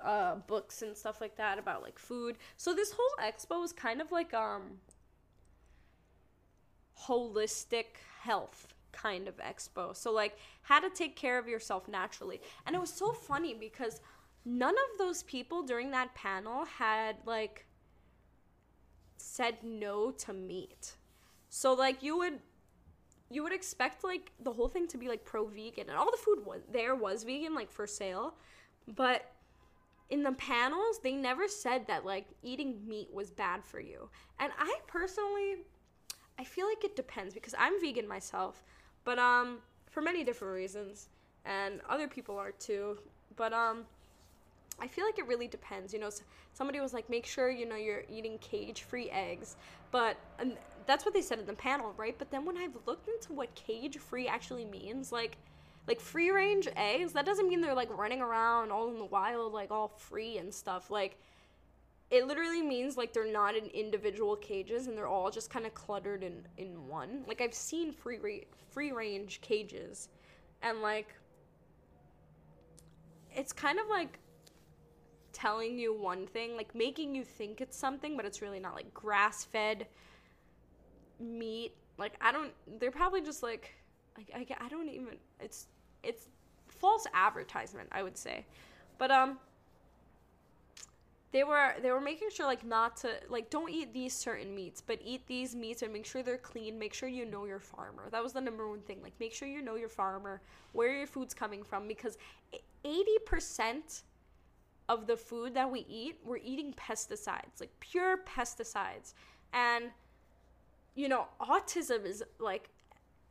[0.01, 2.37] uh, books and stuff like that about like food.
[2.57, 4.79] So this whole expo is kind of like um
[7.07, 7.85] holistic
[8.21, 9.95] health kind of expo.
[9.95, 12.41] So like how to take care of yourself naturally.
[12.65, 13.99] And it was so funny because
[14.45, 17.65] none of those people during that panel had like
[19.17, 20.95] said no to meat.
[21.49, 22.39] So like you would
[23.29, 26.17] you would expect like the whole thing to be like pro vegan and all the
[26.17, 28.35] food was there was vegan like for sale,
[28.95, 29.31] but
[30.09, 34.09] in the panels they never said that like eating meat was bad for you.
[34.39, 35.57] And I personally
[36.37, 38.63] I feel like it depends because I'm vegan myself,
[39.05, 41.07] but um for many different reasons
[41.45, 42.97] and other people are too.
[43.35, 43.85] But um
[44.79, 45.93] I feel like it really depends.
[45.93, 46.09] You know,
[46.53, 49.55] somebody was like, make sure you know you're eating cage-free eggs,
[49.91, 50.17] but
[50.85, 52.15] that's what they said in the panel, right?
[52.17, 55.37] But then when I've looked into what cage-free actually means, like
[55.87, 59.53] like free range eggs, that doesn't mean they're like running around all in the wild,
[59.53, 60.89] like all free and stuff.
[60.89, 61.17] Like
[62.09, 65.73] it literally means like they're not in individual cages and they're all just kind of
[65.73, 67.23] cluttered in in one.
[67.27, 70.09] Like I've seen free ra- free range cages,
[70.61, 71.13] and like
[73.35, 74.19] it's kind of like
[75.33, 78.75] telling you one thing, like making you think it's something, but it's really not.
[78.75, 79.87] Like grass fed
[81.19, 81.73] meat.
[81.97, 82.51] Like I don't.
[82.79, 83.73] They're probably just like,
[84.17, 85.17] like I, I don't even.
[85.39, 85.67] It's
[86.03, 86.29] it's
[86.67, 88.45] false advertisement, I would say,
[88.97, 89.39] but um.
[91.31, 94.81] They were they were making sure like not to like don't eat these certain meats,
[94.81, 96.77] but eat these meats and make sure they're clean.
[96.77, 98.07] Make sure you know your farmer.
[98.11, 98.99] That was the number one thing.
[99.01, 100.43] Like make sure you know your farmer,
[100.73, 102.19] where your food's coming from, because
[102.85, 104.03] eighty percent
[104.89, 109.13] of the food that we eat, we're eating pesticides, like pure pesticides.
[109.53, 109.85] And,
[110.95, 112.69] you know, autism is like,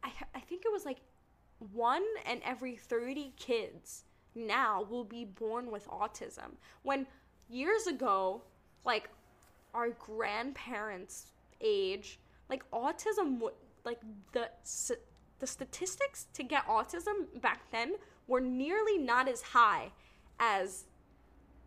[0.03, 0.99] I, I think it was like
[1.73, 6.57] one and every 30 kids now will be born with autism.
[6.83, 7.07] When
[7.49, 8.43] years ago,
[8.85, 9.11] like
[9.75, 11.27] our grandparents'
[11.61, 13.41] age, like autism,
[13.85, 14.01] like
[14.33, 14.49] the
[15.39, 17.95] the statistics to get autism back then
[18.29, 19.91] were nearly not as high
[20.39, 20.85] as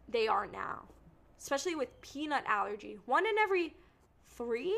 [0.10, 0.84] they are now,
[1.40, 2.98] especially with peanut allergy.
[3.06, 3.76] One in every
[4.30, 4.76] three,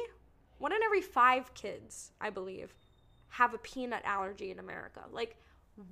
[0.57, 2.73] one in every five kids, I believe,
[3.29, 5.01] have a peanut allergy in America.
[5.11, 5.37] Like,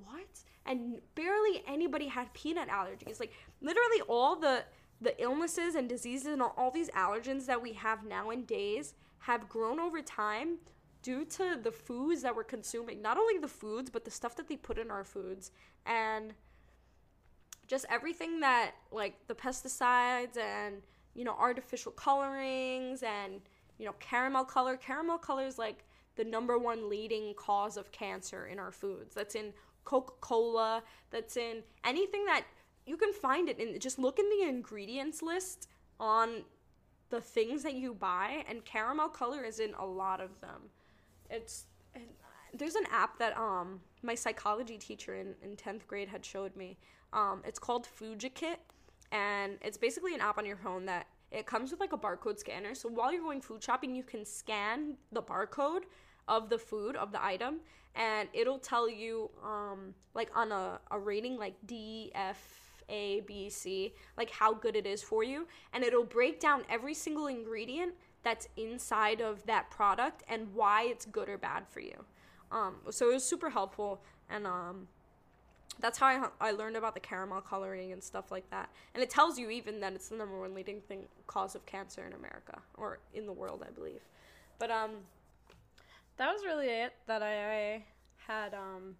[0.03, 0.43] what?
[0.65, 3.19] And barely anybody had peanut allergies.
[3.19, 4.63] Like, literally all the
[5.01, 10.01] the illnesses and diseases and all, these allergens that we have nowadays have grown over
[10.01, 10.57] time
[11.01, 13.01] due to the foods that we're consuming.
[13.01, 15.51] Not only the foods, but the stuff that they put in our foods.
[15.85, 16.33] And
[17.67, 20.81] just everything that like the pesticides and
[21.13, 23.41] you know artificial colorings and
[23.77, 24.77] you know caramel color.
[24.77, 29.15] Caramel color is like the number one leading cause of cancer in our foods.
[29.15, 30.83] That's in coca-cola.
[31.11, 32.45] That's in anything that
[32.85, 33.79] you can find it in.
[33.79, 35.67] Just look in the ingredients list
[35.99, 36.43] on
[37.09, 40.69] the things that you buy and caramel color is in a lot of them.
[41.29, 41.65] It's
[42.53, 46.77] there's an app that um my psychology teacher in, in 10th grade had showed me
[47.13, 48.57] um, it's called Fooducate,
[49.11, 52.39] and it's basically an app on your phone that it comes with like a barcode
[52.39, 52.75] scanner.
[52.75, 55.83] So while you're going food shopping, you can scan the barcode
[56.27, 57.59] of the food of the item,
[57.95, 63.49] and it'll tell you um, like on a, a rating like D, F, A, B,
[63.49, 67.93] C, like how good it is for you, and it'll break down every single ingredient
[68.23, 72.03] that's inside of that product and why it's good or bad for you.
[72.51, 74.87] Um, so it was super helpful, and um,
[75.79, 78.69] that's how I, I learned about the caramel coloring and stuff like that.
[78.93, 82.05] And it tells you even that it's the number one leading thing cause of cancer
[82.05, 84.01] in America or in the world, I believe.
[84.57, 84.91] But um,
[86.17, 87.83] that was really it that I,
[88.27, 88.95] had um,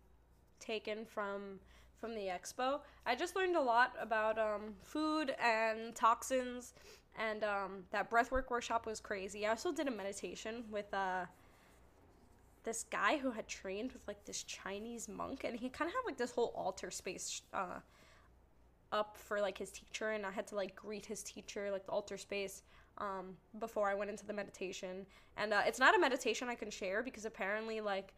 [0.60, 1.60] taken from
[2.00, 2.82] from the expo.
[3.06, 6.74] I just learned a lot about um, food and toxins,
[7.18, 9.48] and um, that breathwork workshop was crazy.
[9.48, 11.26] I also did a meditation with uh,
[12.66, 16.02] this guy who had trained with like this Chinese monk, and he kind of had
[16.06, 17.80] like this whole altar space uh,
[18.92, 21.92] up for like his teacher, and I had to like greet his teacher, like the
[21.92, 22.64] altar space,
[22.98, 25.06] um, before I went into the meditation.
[25.38, 28.14] And uh, it's not a meditation I can share because apparently like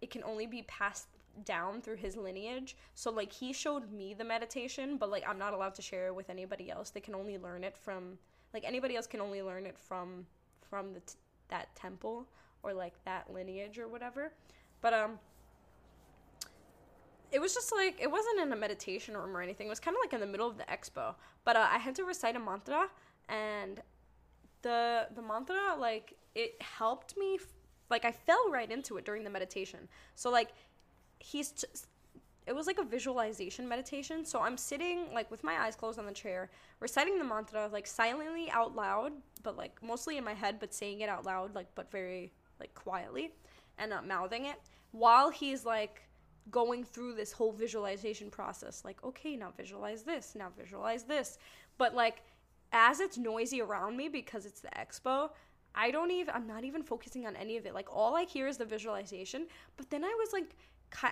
[0.00, 1.08] it can only be passed
[1.44, 2.76] down through his lineage.
[2.94, 6.14] So like he showed me the meditation, but like I'm not allowed to share it
[6.14, 6.90] with anybody else.
[6.90, 8.18] They can only learn it from
[8.52, 10.26] like anybody else can only learn it from
[10.70, 11.14] from the t-
[11.48, 12.26] that temple
[12.64, 14.32] or like that lineage or whatever.
[14.80, 15.18] But um
[17.34, 19.66] it was just like it wasn't in a meditation room or anything.
[19.66, 21.14] It was kind of like in the middle of the expo.
[21.44, 22.88] But uh, I had to recite a mantra
[23.28, 23.80] and
[24.62, 27.46] the the mantra like it helped me f-
[27.90, 29.88] like I fell right into it during the meditation.
[30.14, 30.50] So like
[31.18, 31.88] he's just
[32.46, 34.24] it was like a visualization meditation.
[34.24, 37.86] So I'm sitting like with my eyes closed on the chair, reciting the mantra like
[37.86, 41.66] silently out loud, but like mostly in my head, but saying it out loud, like
[41.74, 42.32] but very
[42.64, 43.30] like quietly
[43.78, 44.56] and not mouthing it
[44.92, 46.00] while he's like
[46.50, 51.38] going through this whole visualization process like okay now visualize this now visualize this
[51.76, 52.22] but like
[52.72, 55.28] as it's noisy around me because it's the expo
[55.74, 58.46] i don't even i'm not even focusing on any of it like all i hear
[58.46, 59.46] is the visualization
[59.76, 60.56] but then i was like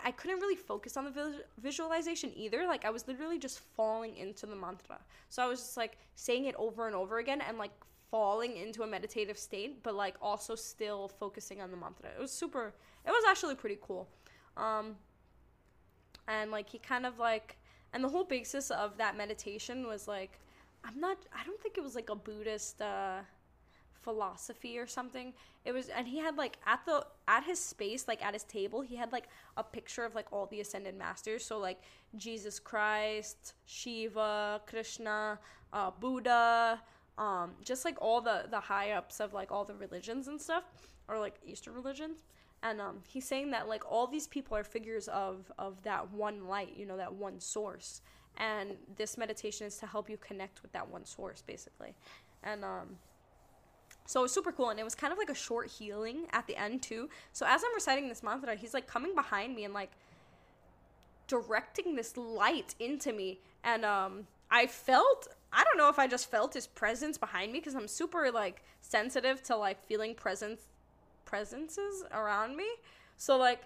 [0.04, 2.66] I couldn't really focus on the visualization either.
[2.66, 4.98] Like I was literally just falling into the mantra.
[5.28, 7.72] So I was just like saying it over and over again and like
[8.12, 12.10] falling into a meditative state, but like also still focusing on the mantra.
[12.16, 12.74] It was super.
[13.06, 14.06] It was actually pretty cool.
[14.56, 14.96] Um,
[16.28, 17.56] and like he kind of like,
[17.94, 20.38] and the whole basis of that meditation was like,
[20.84, 21.16] I'm not.
[21.34, 22.80] I don't think it was like a Buddhist.
[22.80, 23.20] Uh,
[24.02, 25.32] philosophy or something
[25.64, 28.80] it was and he had like at the at his space like at his table
[28.80, 31.80] he had like a picture of like all the ascended masters so like
[32.16, 35.38] jesus christ shiva krishna
[35.72, 36.80] uh, buddha
[37.18, 40.64] um, just like all the the high ups of like all the religions and stuff,
[41.08, 42.22] or like Eastern religions.
[42.64, 46.46] And um, he's saying that like all these people are figures of of that one
[46.46, 48.02] light, you know, that one source.
[48.38, 51.94] And this meditation is to help you connect with that one source, basically.
[52.42, 52.96] And um,
[54.06, 56.46] so it was super cool, and it was kind of like a short healing at
[56.46, 57.08] the end too.
[57.32, 59.90] So as I'm reciting this mantra, he's like coming behind me and like
[61.28, 66.30] directing this light into me, and um, I felt I don't know if I just
[66.30, 70.62] felt his presence behind me because I'm super like sensitive to like feeling presence
[71.24, 72.68] presences around me.
[73.16, 73.62] So like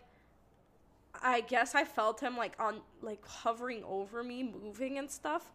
[1.22, 5.50] I guess I felt him like on like hovering over me, moving and stuff.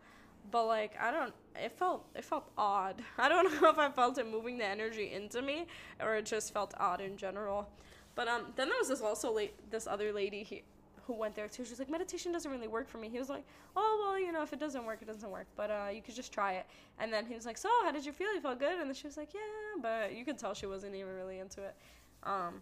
[0.52, 3.02] but like I don't it felt it felt odd.
[3.18, 5.68] I don't know if I felt him moving the energy into me
[6.02, 7.70] or it just felt odd in general.
[8.16, 10.64] But um then there was this also late this other lady he,
[11.12, 11.64] who went there too.
[11.66, 13.10] She was like meditation doesn't really work for me.
[13.10, 13.44] He was like,
[13.76, 16.16] "Oh, well, you know, if it doesn't work, it doesn't work, but uh you could
[16.16, 16.66] just try it."
[17.00, 18.34] And then he was like, "So, how did you feel?
[18.34, 20.96] You felt good?" And then she was like, "Yeah," but you could tell she wasn't
[20.96, 21.76] even really into it.
[22.24, 22.62] Um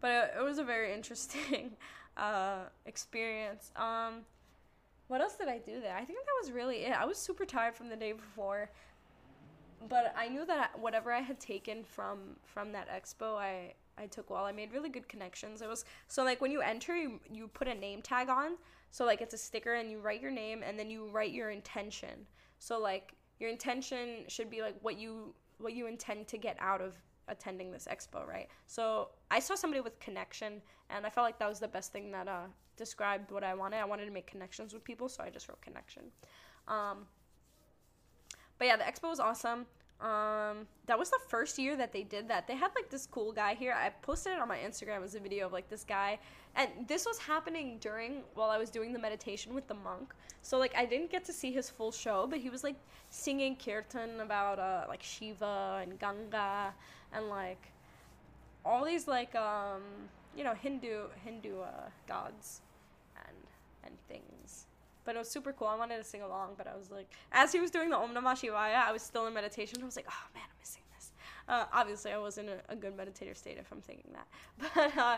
[0.00, 1.72] but it, it was a very interesting
[2.16, 3.72] uh experience.
[3.76, 4.24] Um
[5.08, 5.94] what else did I do there?
[5.94, 6.92] I think that was really it.
[6.92, 8.70] I was super tired from the day before,
[9.88, 14.30] but I knew that whatever I had taken from from that expo, I I took
[14.30, 14.44] well.
[14.44, 15.62] I made really good connections.
[15.62, 18.52] It was so like when you enter, you you put a name tag on.
[18.90, 21.50] So like it's a sticker, and you write your name, and then you write your
[21.50, 22.26] intention.
[22.58, 26.80] So like your intention should be like what you what you intend to get out
[26.80, 26.94] of
[27.28, 28.48] attending this expo, right?
[28.66, 32.10] So I saw somebody with connection, and I felt like that was the best thing
[32.12, 33.78] that uh, described what I wanted.
[33.78, 36.04] I wanted to make connections with people, so I just wrote connection.
[36.68, 37.06] Um,
[38.58, 39.66] but yeah, the expo was awesome.
[40.00, 42.46] Um, that was the first year that they did that.
[42.46, 43.72] They had like this cool guy here.
[43.72, 46.18] I posted it on my Instagram as a video of like this guy,
[46.54, 50.14] and this was happening during while I was doing the meditation with the monk.
[50.42, 52.76] So like I didn't get to see his full show, but he was like
[53.08, 56.74] singing kirtan about uh like Shiva and Ganga
[57.12, 57.72] and like
[58.64, 59.82] all these like um
[60.36, 62.60] you know Hindu Hindu uh, gods
[63.16, 63.36] and
[63.84, 64.35] and things.
[65.06, 65.68] But it was super cool.
[65.68, 68.10] I wanted to sing along, but I was like, as he was doing the Om
[68.10, 69.78] Namah Shivaya, I was still in meditation.
[69.80, 71.12] I was like, oh man, I'm missing this.
[71.48, 74.26] Uh, obviously, I wasn't a, a, good meditator state if I'm thinking that,
[74.74, 75.16] but uh,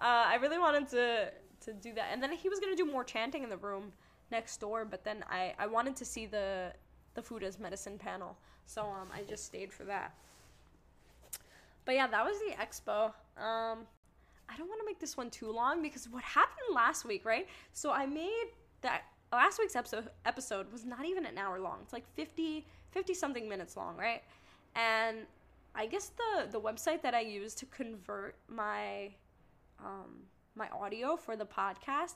[0.00, 2.06] uh, I really wanted to to do that.
[2.10, 3.92] And then he was gonna do more chanting in the room
[4.30, 6.72] next door, but then I I wanted to see the
[7.14, 10.14] the food as medicine panel, so um I just stayed for that.
[11.84, 13.06] But yeah, that was the expo.
[13.42, 13.86] Um,
[14.48, 17.46] I don't want to make this one too long because what happened last week, right?
[17.72, 18.48] So I made
[18.82, 21.78] that last week's episode episode was not even an hour long.
[21.82, 24.22] It's like 50 50 something minutes long, right?
[24.74, 25.18] And
[25.74, 29.10] I guess the the website that I use to convert my
[29.84, 32.14] um my audio for the podcast,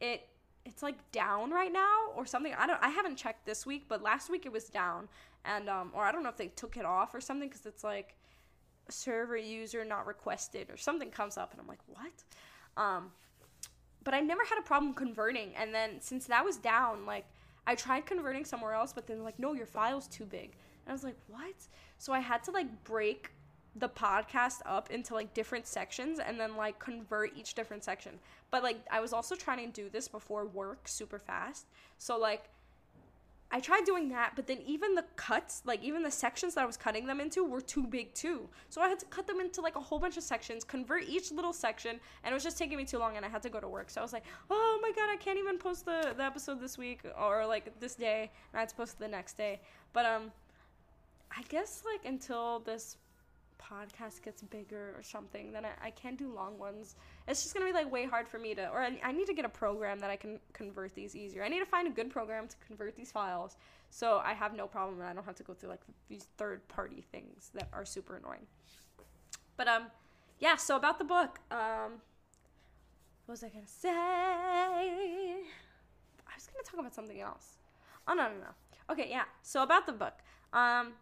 [0.00, 0.28] it
[0.64, 2.52] it's like down right now or something.
[2.58, 5.08] I don't I haven't checked this week, but last week it was down
[5.44, 7.84] and um or I don't know if they took it off or something cuz it's
[7.84, 8.16] like
[8.88, 12.24] server user not requested or something comes up and I'm like, "What?"
[12.76, 13.12] Um
[14.06, 17.26] but I never had a problem converting and then since that was down, like
[17.66, 20.52] I tried converting somewhere else, but then like, "No, your file's too big."
[20.84, 21.56] And I was like, "What?"
[21.98, 23.32] So I had to like break
[23.74, 28.20] the podcast up into like different sections and then like convert each different section.
[28.52, 31.66] But like I was also trying to do this before work super fast.
[31.98, 32.44] So like
[33.50, 36.66] I tried doing that, but then even the cuts, like even the sections that I
[36.66, 38.48] was cutting them into were too big too.
[38.68, 41.30] So I had to cut them into like a whole bunch of sections, convert each
[41.30, 43.60] little section, and it was just taking me too long and I had to go
[43.60, 43.88] to work.
[43.90, 46.76] So I was like, "Oh my god, I can't even post the the episode this
[46.76, 49.60] week or like this day." And I had to post the next day.
[49.92, 50.32] But um
[51.30, 52.96] I guess like until this
[53.58, 56.96] podcast gets bigger or something, then I, I can't do long ones.
[57.28, 59.34] It's just gonna be like way hard for me to, or I, I need to
[59.34, 61.42] get a program that I can convert these easier.
[61.42, 63.56] I need to find a good program to convert these files
[63.90, 66.66] so I have no problem and I don't have to go through like these third
[66.68, 68.46] party things that are super annoying.
[69.56, 69.84] But um,
[70.38, 70.56] yeah.
[70.56, 72.00] So about the book, um,
[73.24, 73.88] what was I gonna say?
[73.88, 75.42] I
[76.34, 77.58] was gonna talk about something else.
[78.06, 78.92] Oh no no no.
[78.92, 79.24] Okay yeah.
[79.42, 80.14] So about the book,
[80.52, 80.92] um,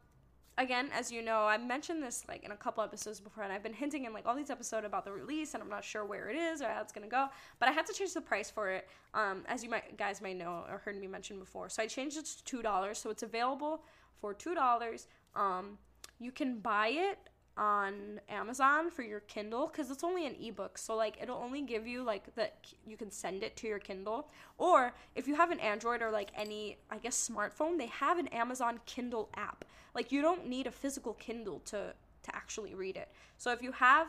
[0.59, 3.63] again, as you know, I mentioned this like in a couple episodes before, and I've
[3.63, 6.29] been hinting in like all these episodes about the release, and I'm not sure where
[6.29, 7.27] it is or how it's gonna go.
[7.59, 10.37] But I had to change the price for it, um, as you might guys might
[10.37, 11.69] know or heard me mention before.
[11.69, 13.85] So I changed it to two dollars, so it's available
[14.21, 15.09] for two dollars.
[15.35, 15.79] Um,
[16.19, 17.19] you can buy it
[17.57, 20.77] on Amazon for your Kindle because it's only an ebook.
[20.79, 24.29] So like it'll only give you like that you can send it to your Kindle.
[24.59, 28.29] Or if you have an Android or like any I guess smartphone, they have an
[28.29, 29.65] Amazon Kindle app.
[29.95, 33.09] Like you don't need a physical Kindle to to actually read it.
[33.37, 34.09] So if you have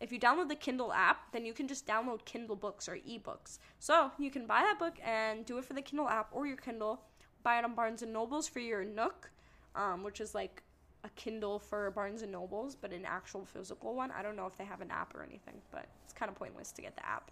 [0.00, 3.58] if you download the Kindle app, then you can just download Kindle books or ebooks.
[3.78, 6.56] So you can buy that book and do it for the Kindle app or your
[6.56, 7.02] Kindle.
[7.44, 9.30] Buy it on Barnes and Nobles for your Nook,
[9.76, 10.62] um, which is like
[11.04, 14.10] a Kindle for Barnes and Nobles, but an actual physical one.
[14.10, 16.70] I don't know if they have an app or anything, but it's kind of pointless
[16.72, 17.30] to get the app.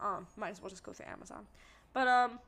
[0.00, 1.46] Um, might as well just go through Amazon.
[1.92, 2.40] But um,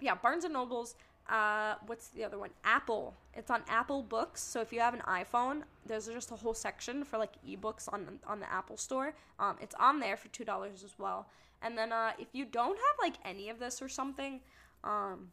[0.00, 0.96] yeah, Barnes and Nobles.
[1.28, 2.50] Uh, what's the other one?
[2.64, 3.14] Apple.
[3.34, 4.42] It's on Apple Books.
[4.42, 8.18] So if you have an iPhone, there's just a whole section for like ebooks on
[8.26, 9.14] on the Apple Store.
[9.38, 11.28] Um, it's on there for two dollars as well.
[11.60, 14.40] And then uh, if you don't have like any of this or something,
[14.84, 15.32] um,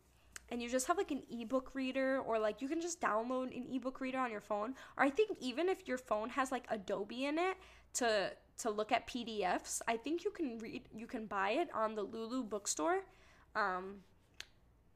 [0.50, 3.66] and you just have like an ebook reader or like you can just download an
[3.72, 7.26] ebook reader on your phone or i think even if your phone has like adobe
[7.26, 7.58] in it
[7.94, 11.96] to to look at pdfs i think you can read you can buy it on
[11.96, 13.02] the lulu bookstore
[13.56, 14.02] um,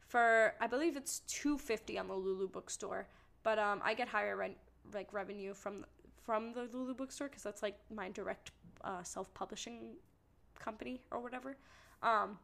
[0.10, 3.08] for I believe it's 250 on the Lulu bookstore,
[3.43, 4.58] but um I get higher rent
[4.93, 5.86] like revenue from
[6.26, 8.52] from the Lulu bookstore cuz that's like my direct
[8.84, 9.95] uh, self-publishing
[10.58, 11.58] company or whatever.
[12.02, 12.39] Um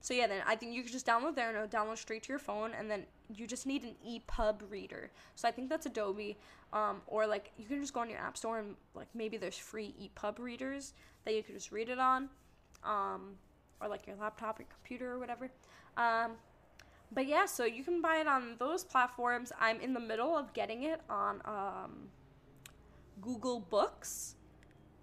[0.00, 2.38] so yeah, then I think you can just download there and download straight to your
[2.38, 5.10] phone, and then you just need an EPUB reader.
[5.34, 6.38] So I think that's Adobe,
[6.72, 9.58] um, or like you can just go on your app store and like maybe there's
[9.58, 10.94] free EPUB readers
[11.24, 12.28] that you could just read it on,
[12.84, 13.34] um,
[13.80, 15.50] or like your laptop or computer or whatever.
[15.96, 16.32] Um,
[17.10, 19.50] but yeah, so you can buy it on those platforms.
[19.58, 22.08] I'm in the middle of getting it on um,
[23.20, 24.36] Google Books.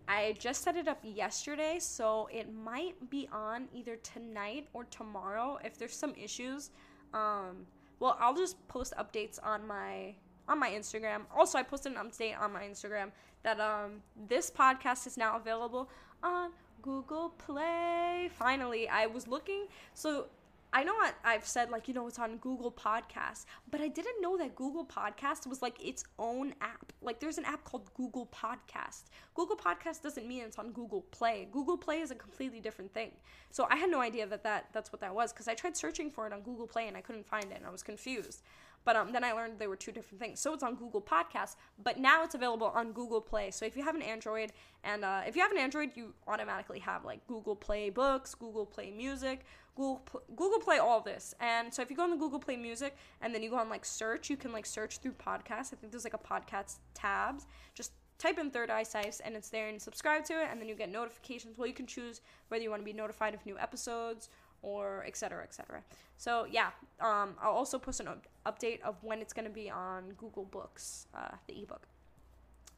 [0.07, 5.57] I just set it up yesterday, so it might be on either tonight or tomorrow.
[5.63, 6.69] If there's some issues,
[7.13, 7.65] um,
[7.99, 10.15] well, I'll just post updates on my
[10.47, 11.21] on my Instagram.
[11.35, 13.11] Also, I posted an update on my Instagram
[13.43, 15.89] that um this podcast is now available
[16.21, 16.51] on
[16.81, 18.29] Google Play.
[18.37, 20.27] Finally, I was looking so
[20.75, 24.35] I know I've said like you know it's on Google Podcast, but I didn't know
[24.35, 26.91] that Google Podcast was like its own app.
[27.01, 29.03] Like there's an app called Google Podcast.
[29.35, 31.47] Google Podcast doesn't mean it's on Google Play.
[31.49, 33.11] Google Play is a completely different thing.
[33.51, 36.11] So I had no idea that, that that's what that was because I tried searching
[36.11, 38.41] for it on Google Play and I couldn't find it and I was confused.
[38.83, 40.39] But um, then I learned they were two different things.
[40.39, 43.49] So it's on Google Podcasts, but now it's available on Google Play.
[43.49, 44.51] So if you have an Android,
[44.83, 48.65] and uh, if you have an Android, you automatically have like Google Play Books, Google
[48.65, 49.43] Play Music,
[49.75, 50.01] Google
[50.35, 51.33] Google Play all this.
[51.39, 53.69] And so if you go on the Google Play Music and then you go on
[53.69, 55.73] like search, you can like search through podcasts.
[55.73, 57.45] I think there's like a podcast tabs.
[57.73, 60.67] Just type in Third Eye Sipes and it's there and subscribe to it and then
[60.69, 61.57] you get notifications.
[61.57, 64.29] Well, you can choose whether you want to be notified of new episodes
[64.65, 65.81] or etc etc
[66.17, 66.69] so yeah
[66.99, 68.07] um, i'll also post an
[68.45, 71.87] update of when it's going to be on google books uh, the ebook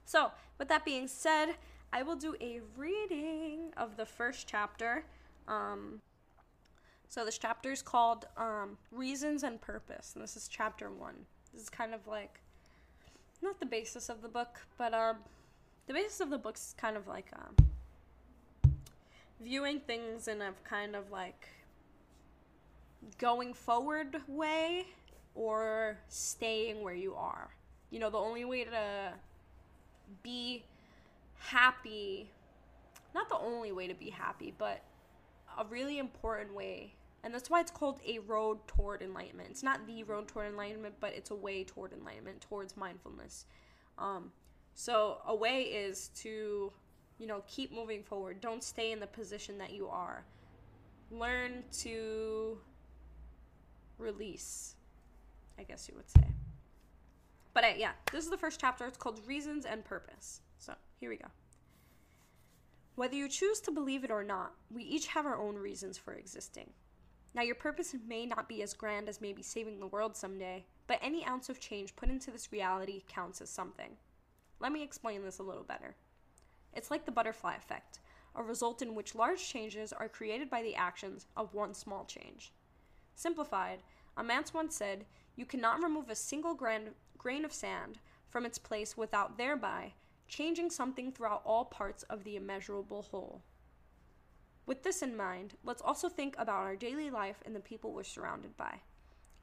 [0.05, 0.29] so
[0.59, 1.55] with that being said
[1.93, 5.05] i will do a reading of the first chapter
[5.47, 6.01] um,
[7.09, 11.15] so this chapter is called um, reasons and purpose and this is chapter one
[11.53, 12.39] this is kind of like
[13.41, 15.17] not the basis of the book but um,
[15.87, 18.71] the basis of the book is kind of like um,
[19.41, 21.47] viewing things in a kind of like
[23.17, 24.85] going forward way
[25.35, 27.49] or staying where you are.
[27.91, 29.13] You know, the only way to
[30.23, 30.63] be
[31.39, 32.29] happy,
[33.13, 34.81] not the only way to be happy, but
[35.57, 36.93] a really important way.
[37.27, 39.49] And that's why it's called a road toward enlightenment.
[39.51, 43.47] It's not the road toward enlightenment, but it's a way toward enlightenment, towards mindfulness.
[43.97, 44.31] Um,
[44.75, 46.71] so a way is to,
[47.19, 48.39] you know, keep moving forward.
[48.39, 50.23] Don't stay in the position that you are.
[51.11, 52.59] Learn to
[53.97, 54.75] release,
[55.59, 56.29] I guess you would say.
[57.53, 58.85] But uh, yeah, this is the first chapter.
[58.85, 60.39] It's called Reasons and Purpose.
[60.59, 61.27] So here we go.
[62.95, 66.13] Whether you choose to believe it or not, we each have our own reasons for
[66.13, 66.69] existing.
[67.37, 70.97] Now, your purpose may not be as grand as maybe saving the world someday, but
[71.03, 73.91] any ounce of change put into this reality counts as something.
[74.59, 75.95] Let me explain this a little better.
[76.73, 77.99] It's like the butterfly effect,
[78.35, 82.53] a result in which large changes are created by the actions of one small change.
[83.13, 83.83] Simplified,
[84.17, 88.57] a Amance once said, You cannot remove a single grain, grain of sand from its
[88.57, 89.93] place without thereby
[90.27, 93.43] changing something throughout all parts of the immeasurable whole.
[94.67, 98.03] With this in mind, let's also think about our daily life and the people we're
[98.03, 98.81] surrounded by.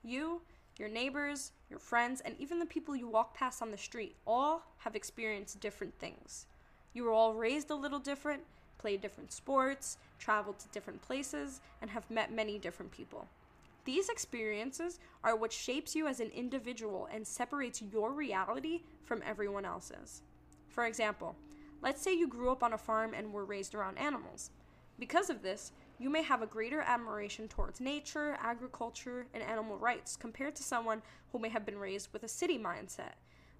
[0.02, 0.42] You,
[0.78, 4.62] your neighbors, your friends, and even the people you walk past on the street all
[4.78, 6.44] have experienced different things.
[6.92, 8.42] You were all raised a little different,
[8.76, 13.26] played different sports, traveled to different places, and have met many different people.
[13.86, 19.64] These experiences are what shapes you as an individual and separates your reality from everyone
[19.64, 20.20] else's.
[20.68, 21.34] For example,
[21.80, 24.50] let's say you grew up on a farm and were raised around animals.
[24.98, 30.16] Because of this, you may have a greater admiration towards nature, agriculture, and animal rights
[30.16, 33.14] compared to someone who may have been raised with a city mindset.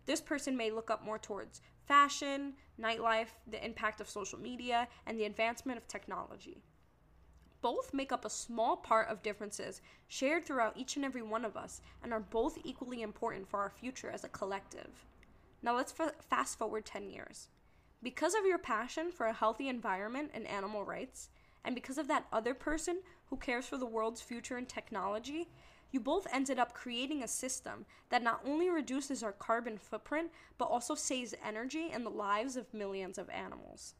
[0.06, 5.18] This person may look up more towards fashion, nightlife, the impact of social media, and
[5.18, 6.62] the advancement of technology
[7.64, 11.56] both make up a small part of differences shared throughout each and every one of
[11.56, 15.06] us and are both equally important for our future as a collective.
[15.62, 15.94] Now let's
[16.28, 17.48] fast forward 10 years.
[18.04, 21.30] Because of your passion for a healthy environment and animal rights,
[21.64, 22.98] and because of that other person
[23.30, 25.48] who cares for the world's future and technology,
[25.90, 30.66] you both ended up creating a system that not only reduces our carbon footprint, but
[30.66, 33.94] also saves energy and the lives of millions of animals.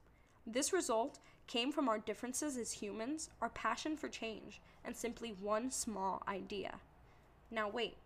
[0.47, 5.71] This result came from our differences as humans, our passion for change, and simply one
[5.71, 6.75] small idea.
[7.51, 7.97] Now, wait,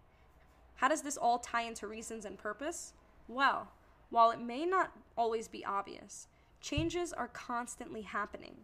[0.77, 2.93] how does this all tie into reasons and purpose?
[3.27, 3.73] Well,
[4.11, 6.29] while it may not always be obvious,
[6.61, 8.57] changes are constantly happening.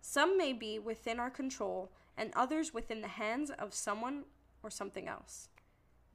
[0.00, 4.24] Some may be within our control, and others within the hands of someone
[4.62, 5.48] or something else.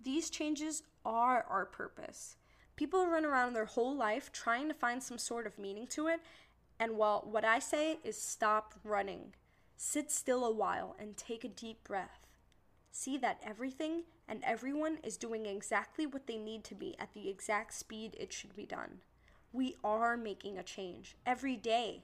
[0.03, 2.37] These changes are our purpose.
[2.75, 6.19] People run around their whole life trying to find some sort of meaning to it,
[6.79, 9.33] and well, what I say is stop running.
[9.75, 12.26] Sit still a while and take a deep breath.
[12.91, 17.29] See that everything and everyone is doing exactly what they need to be at the
[17.29, 18.99] exact speed it should be done.
[19.53, 22.03] We are making a change every day.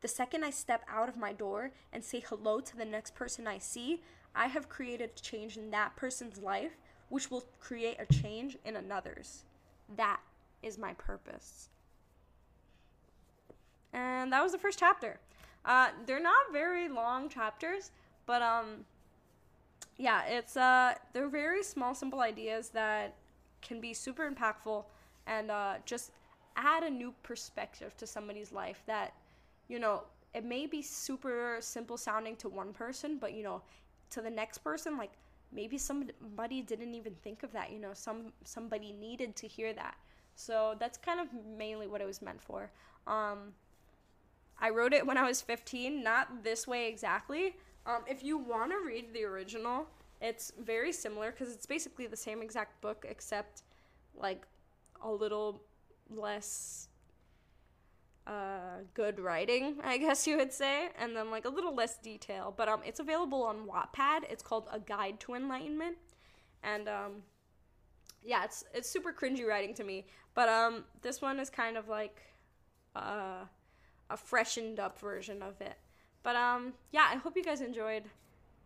[0.00, 3.46] The second I step out of my door and say hello to the next person
[3.46, 4.02] I see,
[4.34, 6.76] I have created a change in that person's life,
[7.08, 9.44] which will create a change in another's.
[9.96, 10.20] That
[10.62, 11.68] is my purpose.
[13.92, 15.20] And that was the first chapter.
[15.64, 17.90] Uh, they're not very long chapters,
[18.26, 18.84] but um,
[19.96, 23.14] yeah, it's uh, they're very small, simple ideas that
[23.62, 24.84] can be super impactful
[25.26, 26.10] and uh, just
[26.56, 29.14] add a new perspective to somebody's life that
[29.68, 30.02] you know
[30.34, 33.60] it may be super simple sounding to one person but you know
[34.10, 35.12] to the next person like
[35.52, 39.96] maybe somebody didn't even think of that you know some somebody needed to hear that.
[40.36, 42.70] So that's kind of mainly what it was meant for.
[43.06, 43.54] Um,
[44.60, 47.56] i wrote it when i was 15 not this way exactly
[47.86, 49.86] um, if you want to read the original
[50.20, 53.62] it's very similar because it's basically the same exact book except
[54.16, 54.46] like
[55.02, 55.62] a little
[56.08, 56.88] less
[58.26, 62.54] uh, good writing, I guess you would say, and then like a little less detail.
[62.56, 64.22] But um, it's available on Wattpad.
[64.30, 65.96] It's called A Guide to Enlightenment,
[66.62, 67.12] and um,
[68.22, 70.06] yeah, it's it's super cringy writing to me.
[70.34, 72.22] But um, this one is kind of like
[72.96, 73.44] uh,
[74.10, 75.76] a freshened up version of it.
[76.24, 78.02] But um, yeah, I hope you guys enjoyed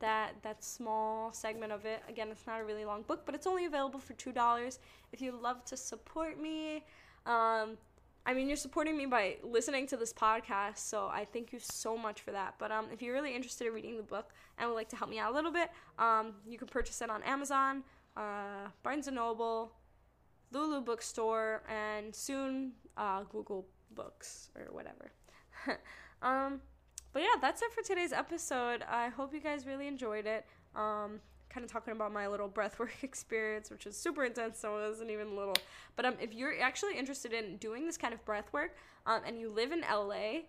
[0.00, 2.02] that that small segment of it.
[2.08, 4.78] Again, it's not a really long book, but it's only available for two dollars.
[5.12, 6.84] If you love to support me,
[7.26, 7.76] um,
[8.24, 11.96] I mean, you're supporting me by listening to this podcast, so I thank you so
[11.96, 12.54] much for that.
[12.58, 15.10] But um, if you're really interested in reading the book and would like to help
[15.10, 17.82] me out a little bit, um, you can purchase it on Amazon,
[18.16, 19.72] uh, Barnes and Noble,
[20.52, 25.10] Lulu Bookstore, and soon uh, Google Books or whatever.
[26.22, 26.60] um,
[27.12, 28.84] but yeah, that's it for today's episode.
[28.88, 30.46] I hope you guys really enjoyed it.
[30.74, 34.88] Um, kind of talking about my little breathwork experience, which was super intense, so it
[34.88, 35.56] wasn't even little.
[35.96, 38.70] But um, if you're actually interested in doing this kind of breathwork,
[39.06, 40.42] um, and you live in LA,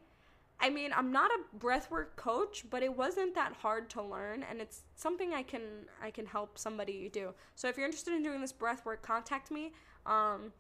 [0.60, 4.60] I mean, I'm not a breathwork coach, but it wasn't that hard to learn, and
[4.60, 5.62] it's something I can
[6.02, 7.34] I can help somebody do.
[7.56, 9.72] So if you're interested in doing this breathwork, contact me.
[10.06, 10.52] Um,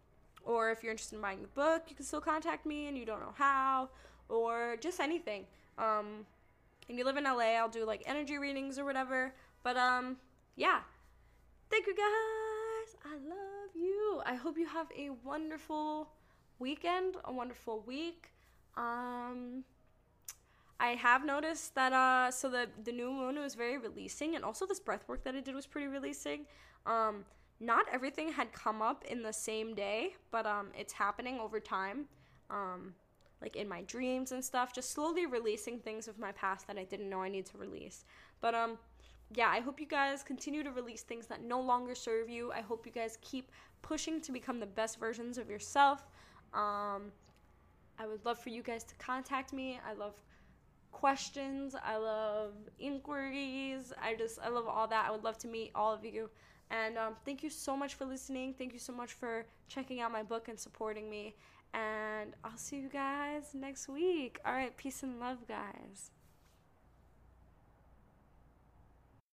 [0.45, 3.05] or if you're interested in buying the book, you can still contact me, and you
[3.05, 3.89] don't know how,
[4.29, 5.45] or just anything.
[5.79, 6.25] Um,
[6.87, 9.33] and you live in LA, I'll do like energy readings or whatever.
[9.63, 10.17] But um,
[10.55, 10.81] yeah.
[11.69, 12.95] Thank you guys.
[13.05, 14.21] I love you.
[14.25, 16.09] I hope you have a wonderful
[16.57, 18.31] weekend, a wonderful week.
[18.75, 19.63] Um
[20.79, 24.65] I have noticed that uh so the the new moon was very releasing and also
[24.65, 26.45] this breath work that I did was pretty releasing.
[26.85, 27.25] Um
[27.59, 32.05] not everything had come up in the same day, but um it's happening over time.
[32.49, 32.95] Um
[33.41, 36.83] like in my dreams and stuff, just slowly releasing things of my past that I
[36.83, 38.05] didn't know I need to release.
[38.41, 38.77] But um
[39.35, 42.51] yeah, I hope you guys continue to release things that no longer serve you.
[42.51, 46.07] I hope you guys keep pushing to become the best versions of yourself.
[46.53, 47.11] Um,
[47.99, 49.79] I would love for you guys to contact me.
[49.87, 50.15] I love
[50.91, 51.75] questions.
[51.75, 53.93] I love inquiries.
[54.01, 55.05] I just, I love all that.
[55.07, 56.29] I would love to meet all of you.
[56.71, 58.55] And um, thank you so much for listening.
[58.57, 61.35] Thank you so much for checking out my book and supporting me.
[61.73, 64.39] And I'll see you guys next week.
[64.45, 66.11] All right, peace and love, guys.